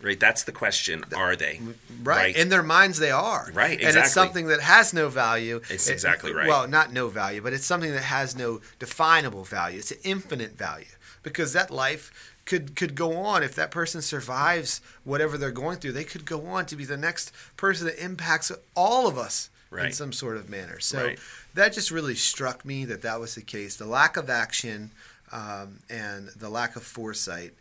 Right. 0.03 0.19
That's 0.19 0.45
the 0.45 0.53
question. 0.53 1.05
Are 1.15 1.37
they? 1.37 1.61
Right. 2.03 2.35
In 2.35 2.49
their 2.49 2.63
minds, 2.63 2.99
they 2.99 3.11
are. 3.11 3.51
Right, 3.53 3.81
And 3.83 3.97
it's 3.97 4.13
something 4.13 4.47
that 4.47 4.61
has 4.61 4.95
no 4.95 5.09
value. 5.09 5.61
It's 5.69 5.89
It- 5.89 5.93
exactly 5.93 6.33
right. 6.33 6.49
Well, 6.49 6.67
not 6.67 6.93
no 6.93 7.09
value, 7.09 7.43
but 7.43 7.53
it's 7.53 7.67
something 7.67 7.93
that 7.93 8.05
has 8.05 8.35
no 8.35 8.61
definable 8.79 9.45
value. 9.45 9.79
It's 9.79 9.91
an 9.91 9.99
infinite 10.03 10.57
value 10.57 10.87
because 11.23 11.53
that 11.53 11.71
life 11.71 12.11
could 12.47 12.75
could 12.75 12.95
go 12.95 13.17
on 13.19 13.43
if 13.43 13.55
that 13.55 13.71
person 13.71 14.01
survives 14.01 14.81
whatever 15.05 15.37
they're 15.37 15.51
going 15.51 15.79
through. 15.79 15.93
They 15.93 16.05
could 16.05 16.25
go 16.25 16.47
on 16.47 16.65
to 16.67 16.77
be 16.77 16.85
the 16.87 16.97
next 16.97 17.31
person 17.57 17.87
that 17.87 18.03
impacts 18.03 18.51
all 18.75 19.07
of 19.07 19.19
us 19.19 19.51
in 19.71 19.93
some 19.93 20.13
sort 20.13 20.37
of 20.37 20.49
manner. 20.49 20.81
So 20.81 21.05
Right. 21.05 21.19
that 21.55 21.73
just 21.75 21.91
really 21.93 22.17
struck 22.17 22.65
me 22.65 22.85
that 22.87 23.03
that 23.03 23.21
was 23.21 23.35
the 23.37 23.43
case. 23.43 23.77
The 23.77 23.87
lack 23.87 24.17
of 24.17 24.29
action 24.31 24.91
um, 25.31 25.79
and 25.89 26.29
the 26.35 26.49
lack 26.49 26.75
of 26.75 26.83
foresight. 26.83 27.53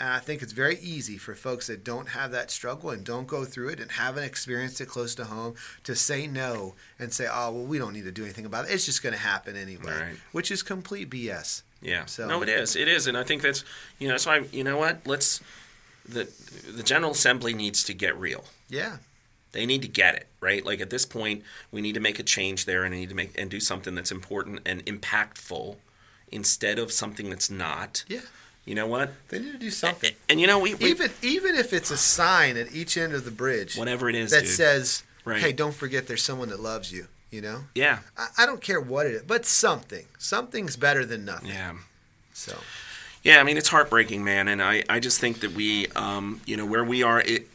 And 0.00 0.10
I 0.10 0.18
think 0.20 0.42
it's 0.42 0.52
very 0.52 0.78
easy 0.78 1.18
for 1.18 1.34
folks 1.34 1.66
that 1.66 1.82
don't 1.82 2.10
have 2.10 2.30
that 2.30 2.50
struggle 2.50 2.90
and 2.90 3.02
don't 3.04 3.26
go 3.26 3.44
through 3.44 3.70
it 3.70 3.80
and 3.80 3.90
haven't 3.90 4.22
experienced 4.24 4.80
it 4.80 4.86
close 4.86 5.14
to 5.16 5.24
home 5.24 5.54
to 5.84 5.96
say 5.96 6.26
no 6.26 6.74
and 6.98 7.12
say, 7.12 7.26
oh, 7.30 7.50
well, 7.52 7.64
we 7.64 7.78
don't 7.78 7.92
need 7.92 8.04
to 8.04 8.12
do 8.12 8.22
anything 8.24 8.46
about 8.46 8.66
it. 8.66 8.70
It's 8.72 8.86
just 8.86 9.02
going 9.02 9.12
to 9.14 9.18
happen 9.18 9.56
anyway, 9.56 9.92
Right. 9.92 10.16
which 10.32 10.50
is 10.52 10.62
complete 10.62 11.10
BS. 11.10 11.62
Yeah. 11.82 12.04
So- 12.06 12.28
no, 12.28 12.42
it 12.42 12.48
is. 12.48 12.76
It 12.76 12.86
is, 12.88 13.06
and 13.06 13.16
I 13.18 13.24
think 13.24 13.42
that's 13.42 13.64
you 13.98 14.08
know 14.08 14.14
that's 14.14 14.26
why 14.26 14.44
you 14.52 14.64
know 14.64 14.76
what 14.78 15.06
let's 15.06 15.40
the 16.08 16.28
the 16.68 16.82
General 16.82 17.12
Assembly 17.12 17.52
needs 17.54 17.82
to 17.84 17.94
get 17.94 18.16
real. 18.18 18.44
Yeah. 18.68 18.98
They 19.52 19.64
need 19.64 19.82
to 19.82 19.88
get 19.88 20.14
it 20.14 20.26
right. 20.40 20.64
Like 20.64 20.80
at 20.80 20.90
this 20.90 21.06
point, 21.06 21.42
we 21.72 21.80
need 21.80 21.94
to 21.94 22.00
make 22.00 22.18
a 22.18 22.22
change 22.22 22.64
there, 22.66 22.84
and 22.84 22.94
need 22.94 23.08
to 23.08 23.14
make 23.14 23.38
and 23.38 23.50
do 23.50 23.60
something 23.60 23.94
that's 23.94 24.10
important 24.12 24.60
and 24.66 24.84
impactful 24.86 25.76
instead 26.30 26.78
of 26.78 26.92
something 26.92 27.30
that's 27.30 27.48
not. 27.50 28.04
Yeah. 28.08 28.20
You 28.68 28.74
know 28.74 28.86
what? 28.86 29.12
They 29.28 29.38
need 29.38 29.52
to 29.52 29.58
do 29.58 29.70
something. 29.70 30.12
And 30.28 30.38
you 30.40 30.46
know 30.46 30.58
we, 30.58 30.74
we 30.74 30.90
Even 30.90 31.10
even 31.22 31.54
if 31.54 31.72
it's 31.72 31.90
a 31.90 31.96
sign 31.96 32.58
at 32.58 32.70
each 32.72 32.98
end 32.98 33.14
of 33.14 33.24
the 33.24 33.30
bridge 33.30 33.76
whatever 33.76 34.10
it 34.10 34.14
is, 34.14 34.30
that 34.30 34.40
dude. 34.40 34.48
says, 34.50 35.02
Right. 35.24 35.40
hey, 35.40 35.52
don't 35.52 35.74
forget 35.74 36.06
there's 36.06 36.22
someone 36.22 36.50
that 36.50 36.60
loves 36.60 36.92
you, 36.92 37.06
you 37.30 37.40
know? 37.40 37.60
yeah, 37.74 38.00
I, 38.16 38.28
I 38.38 38.46
don't 38.46 38.60
care 38.60 38.80
what 38.80 39.06
it 39.06 39.12
is, 39.12 39.22
but 39.22 39.46
something. 39.46 40.04
Something's 40.18 40.76
better 40.76 41.06
than 41.06 41.24
nothing. 41.24 41.48
yeah. 41.48 41.72
So, 42.34 42.58
Yeah, 43.24 43.40
I 43.40 43.42
mean 43.44 43.56
it's 43.56 43.68
heartbreaking, 43.70 44.22
man, 44.22 44.48
and 44.48 44.62
I, 44.62 44.84
I 44.88 45.00
just 45.00 45.18
think 45.18 45.40
that 45.40 45.52
we, 45.52 45.86
um, 45.96 46.40
you 46.44 46.56
know, 46.58 46.66
where 46.66 46.84
we 46.84 47.02
are, 47.02 47.20
it, 47.20 47.48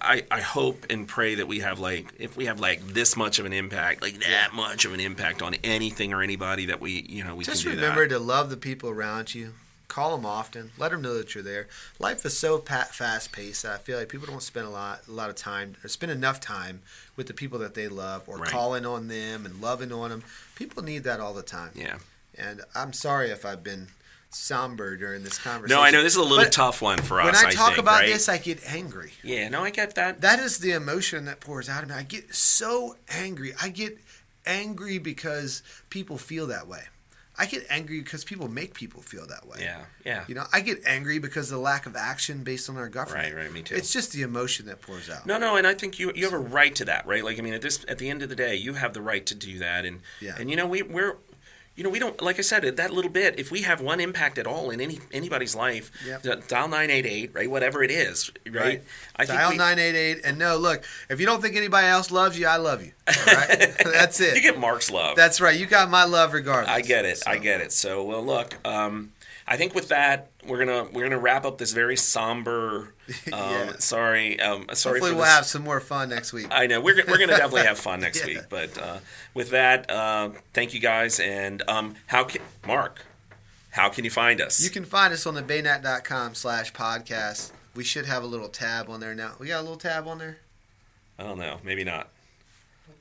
I, 0.00 0.24
I 0.30 0.40
hope 0.40 0.84
and 0.90 1.06
pray 1.08 1.36
that 1.36 1.46
we 1.48 1.60
have 1.60 1.78
like, 1.78 2.12
if 2.18 2.36
we 2.36 2.46
have 2.46 2.58
like 2.60 2.84
this 2.88 3.16
much 3.16 3.38
of 3.38 3.46
an 3.46 3.52
impact, 3.52 4.02
like 4.02 4.18
that 4.20 4.50
much 4.52 4.84
of 4.84 4.92
an 4.94 5.00
impact 5.00 5.42
on 5.42 5.54
anything 5.64 6.12
or 6.12 6.22
anybody 6.22 6.66
that 6.66 6.80
we, 6.80 7.06
you 7.08 7.22
know, 7.24 7.34
we 7.36 7.44
Just 7.44 7.62
can 7.62 7.72
do 7.72 7.80
remember 7.80 8.06
to 8.08 8.18
love 8.18 8.50
the 8.50 8.56
people 8.56 8.90
around 8.90 9.32
you. 9.34 9.54
Call 9.90 10.16
them 10.16 10.24
often. 10.24 10.70
Let 10.78 10.92
them 10.92 11.02
know 11.02 11.14
that 11.14 11.34
you're 11.34 11.42
there. 11.42 11.66
Life 11.98 12.24
is 12.24 12.38
so 12.38 12.58
fast 12.58 13.32
paced 13.32 13.64
that 13.64 13.72
I 13.72 13.78
feel 13.78 13.98
like 13.98 14.08
people 14.08 14.28
don't 14.28 14.40
spend 14.42 14.66
a 14.66 14.70
lot, 14.70 15.00
a 15.08 15.10
lot 15.10 15.30
of 15.30 15.34
time 15.36 15.74
or 15.82 15.88
spend 15.88 16.12
enough 16.12 16.38
time 16.38 16.82
with 17.16 17.26
the 17.26 17.34
people 17.34 17.58
that 17.58 17.74
they 17.74 17.88
love 17.88 18.22
or 18.28 18.38
Right. 18.38 18.48
calling 18.48 18.86
on 18.86 19.08
them 19.08 19.44
and 19.44 19.60
loving 19.60 19.90
on 19.92 20.10
them. 20.10 20.22
People 20.54 20.84
need 20.84 21.02
that 21.04 21.18
all 21.18 21.34
the 21.34 21.42
time. 21.42 21.72
Yeah. 21.74 21.98
And 22.36 22.60
I'm 22.72 22.92
sorry 22.92 23.30
if 23.30 23.44
I've 23.44 23.64
been 23.64 23.88
somber 24.30 24.96
during 24.96 25.24
this 25.24 25.38
conversation. 25.38 25.76
No, 25.76 25.82
I 25.82 25.90
know 25.90 26.04
this 26.04 26.12
is 26.12 26.18
a 26.18 26.22
little 26.22 26.44
But 26.44 26.52
tough 26.52 26.80
one 26.80 26.98
for 27.02 27.20
us. 27.20 27.34
When. 27.42 27.46
I 27.46 27.50
talk 27.50 27.70
think, 27.70 27.78
about 27.78 28.02
right? 28.02 28.06
this, 28.12 28.28
I 28.28 28.38
get 28.38 28.60
angry. 28.66 29.14
yeah, 29.24 29.48
no, 29.48 29.64
I 29.64 29.70
get 29.70 29.96
that. 29.96 30.20
That 30.20 30.38
is 30.38 30.58
the 30.58 30.70
emotion 30.70 31.24
that 31.24 31.40
pours 31.40 31.68
out 31.68 31.82
of 31.82 31.88
me. 31.88 31.96
I 31.96 32.04
get 32.04 32.32
so 32.32 32.96
angry. 33.08 33.54
I 33.60 33.70
get 33.70 33.98
angry 34.46 34.98
because 34.98 35.64
people 35.90 36.16
feel 36.16 36.46
that 36.46 36.68
way. 36.68 36.84
I 37.40 37.46
get 37.46 37.66
angry 37.70 38.00
because 38.00 38.22
people 38.22 38.48
make 38.48 38.74
people 38.74 39.00
feel 39.00 39.26
that 39.28 39.48
way. 39.48 39.60
Yeah, 39.62 39.80
yeah. 40.04 40.24
You 40.28 40.34
know, 40.34 40.44
I 40.52 40.60
get 40.60 40.82
angry 40.84 41.18
because 41.18 41.50
of 41.50 41.56
the 41.56 41.62
lack 41.62 41.86
of 41.86 41.96
action 41.96 42.44
based 42.44 42.68
on 42.68 42.76
our 42.76 42.88
government. 42.90 43.24
Right, 43.34 43.34
right, 43.44 43.50
me 43.52 43.62
too. 43.62 43.74
It's 43.76 43.92
just 43.92 44.12
the 44.12 44.20
emotion 44.20 44.66
that 44.66 44.82
pours 44.82 45.08
out. 45.08 45.24
No, 45.24 45.38
no, 45.38 45.56
and 45.56 45.66
I 45.66 45.72
think 45.72 45.98
you 45.98 46.12
you 46.14 46.24
have 46.24 46.34
a 46.34 46.38
right 46.38 46.74
to 46.74 46.84
that, 46.84 47.06
right? 47.06 47.24
Like, 47.24 47.38
I 47.38 47.42
mean, 47.42 47.54
at 47.54 47.62
this 47.62 47.82
at 47.88 47.96
the 47.96 48.10
end 48.10 48.22
of 48.22 48.28
the 48.28 48.36
day, 48.36 48.54
you 48.56 48.74
have 48.74 48.92
the 48.92 49.00
right 49.00 49.24
to 49.24 49.34
do 49.34 49.58
that, 49.58 49.86
and 49.86 50.00
Yeah. 50.20 50.36
and 50.38 50.50
you 50.50 50.56
know 50.56 50.66
we 50.66 50.82
we're. 50.82 51.16
You 51.80 51.84
know, 51.84 51.88
we 51.88 51.98
don't 51.98 52.20
like 52.20 52.38
I 52.38 52.42
said 52.42 52.76
that 52.76 52.92
little 52.92 53.10
bit. 53.10 53.38
If 53.38 53.50
we 53.50 53.62
have 53.62 53.80
one 53.80 54.00
impact 54.00 54.36
at 54.36 54.46
all 54.46 54.68
in 54.68 54.82
any 54.82 54.98
anybody's 55.12 55.54
life, 55.54 55.90
Yep. 56.06 56.46
dial 56.46 56.68
nine 56.68 56.90
eight 56.90 57.06
eight, 57.06 57.30
right? 57.32 57.50
Whatever 57.50 57.82
it 57.82 57.90
is, 57.90 58.30
right? 58.50 58.82
I 59.16 59.24
Dial 59.24 59.56
nine 59.56 59.78
eight 59.78 59.94
eight 59.96 60.20
and 60.22 60.38
no, 60.38 60.58
look, 60.58 60.84
if 61.08 61.20
you 61.20 61.24
don't 61.24 61.40
think 61.40 61.56
anybody 61.56 61.86
else 61.86 62.10
loves 62.10 62.38
you, 62.38 62.46
I 62.46 62.56
love 62.56 62.84
you. 62.84 62.92
All 63.08 63.34
right, 63.34 63.74
that's 63.84 64.20
it. 64.20 64.36
You 64.36 64.42
get 64.42 64.58
Mark's 64.58 64.90
love. 64.90 65.16
That's 65.16 65.40
right. 65.40 65.58
You 65.58 65.64
got 65.64 65.88
my 65.88 66.04
love 66.04 66.34
regardless. 66.34 66.68
I 66.76 66.82
get 66.82 67.06
it. 67.06 67.22
I 67.26 67.38
get 67.38 67.62
it. 67.62 67.72
So, 67.72 68.04
well, 68.04 68.22
look, 68.22 68.58
um, 68.68 69.12
I 69.48 69.56
think 69.56 69.74
with 69.74 69.88
that, 69.88 70.28
we're 70.46 70.58
gonna 70.62 70.84
we're 70.92 71.04
gonna 71.04 71.18
wrap 71.18 71.46
up 71.46 71.56
this 71.56 71.72
very 71.72 71.96
somber. 71.96 72.92
Um, 73.32 73.40
Yeah. 73.50 73.72
Sorry, 73.78 74.40
um, 74.40 74.66
sorry 74.74 75.00
Hopefully, 75.00 75.12
we'll 75.16 75.24
this. 75.24 75.34
have 75.34 75.46
some 75.46 75.62
more 75.62 75.80
fun 75.80 76.08
next 76.10 76.32
week. 76.32 76.46
I 76.50 76.66
know 76.66 76.80
we're 76.80 76.96
we're 77.06 77.18
gonna 77.18 77.26
definitely 77.36 77.66
have 77.66 77.78
fun 77.78 78.00
next 78.00 78.20
Yeah. 78.20 78.26
week. 78.26 78.48
But 78.48 78.78
uh, 78.78 78.98
with 79.34 79.50
that, 79.50 79.90
uh, 79.90 80.30
thank 80.54 80.74
you 80.74 80.80
guys. 80.80 81.20
And 81.20 81.62
um, 81.68 81.94
how 82.06 82.24
can 82.24 82.42
Mark? 82.66 83.04
How 83.70 83.88
can 83.88 84.04
you 84.04 84.10
find 84.10 84.40
us? 84.40 84.60
You 84.62 84.70
can 84.70 84.84
find 84.84 85.12
us 85.12 85.26
on 85.26 85.34
the 85.34 85.42
baynet.com 85.42 86.34
slash 86.34 86.72
podcast. 86.72 87.52
We 87.74 87.84
should 87.84 88.06
have 88.06 88.22
a 88.24 88.26
little 88.26 88.48
tab 88.48 88.88
on 88.90 88.98
there 89.00 89.14
now. 89.14 89.32
We 89.38 89.46
got 89.46 89.60
a 89.60 89.62
little 89.62 89.76
tab 89.76 90.08
on 90.08 90.18
there? 90.18 90.38
I 91.18 91.22
don't 91.22 91.38
know. 91.38 91.58
Maybe 91.62 91.84
not. 91.84 92.08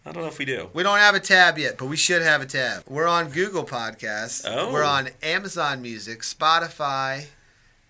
I 0.05 0.11
don't 0.11 0.21
know 0.23 0.29
if 0.29 0.37
we 0.37 0.45
do. 0.45 0.69
We 0.73 0.83
don't 0.83 0.99
have 0.99 1.15
a 1.15 1.19
tab 1.19 1.57
yet, 1.57 1.77
but 1.77 1.87
we 1.87 1.97
should 1.97 2.21
have 2.21 2.41
a 2.41 2.45
tab. 2.45 2.83
We're 2.87 3.07
on 3.07 3.29
Google 3.29 3.63
Podcasts. 3.65 4.43
Oh. 4.45 4.71
We're 4.71 4.83
on 4.83 5.09
Amazon 5.23 5.81
Music, 5.81 6.21
Spotify, 6.21 7.25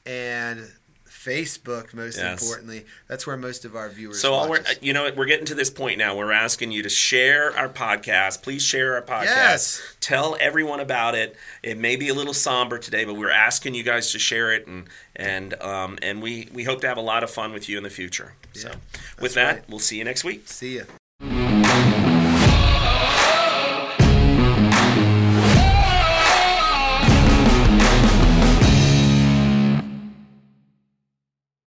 and 0.06 0.72
Facebook, 1.20 1.94
most 1.94 2.18
Yes. 2.18 2.42
importantly. 2.42 2.86
That's 3.08 3.28
where 3.28 3.36
most 3.36 3.66
of 3.66 3.76
our 3.76 3.90
viewers 3.90 4.22
So 4.22 4.34
all 4.34 4.50
we're, 4.50 4.64
you 4.82 4.94
know, 4.94 5.12
we're 5.16 5.26
getting 5.26 5.46
to 5.48 5.56
this 5.56 5.70
point 5.70 5.98
now. 5.98 6.16
We're 6.16 6.32
asking 6.32 6.72
you 6.72 6.82
to 6.84 6.90
share 6.90 7.56
our 7.58 7.68
podcast. 7.68 8.42
Please 8.42 8.64
share 8.64 8.96
our 8.96 9.02
podcast. 9.02 9.26
Yes. 9.26 9.82
Tell 10.00 10.38
everyone 10.40 10.80
about 10.80 11.16
it. 11.16 11.36
It 11.62 11.78
may 11.78 11.98
be 11.98 12.08
a 12.08 12.14
little 12.14 12.34
somber 12.34 12.78
today, 12.78 13.04
but 13.04 13.16
we're 13.16 13.32
asking 13.32 13.74
you 13.76 13.84
guys 13.84 14.12
to 14.14 14.20
share 14.20 14.54
it, 14.54 14.66
and 14.66 14.88
and 15.16 15.62
um, 15.62 15.98
and 16.02 16.22
we 16.22 16.48
we 16.54 16.64
hope 16.64 16.80
to 16.82 16.88
have 16.88 16.98
a 16.98 17.02
lot 17.02 17.24
of 17.24 17.30
fun 17.30 17.52
with 17.52 17.68
you 17.68 17.78
in 17.78 17.84
the 17.84 17.90
future. 17.90 18.34
so, 18.54 18.72
with 19.20 19.34
that, 19.34 19.54
right. 19.56 19.64
we'll 19.70 19.80
see 19.80 19.98
you 19.98 20.04
next 20.06 20.24
week. 20.24 20.48
See 20.48 20.78
ya. 20.78 20.84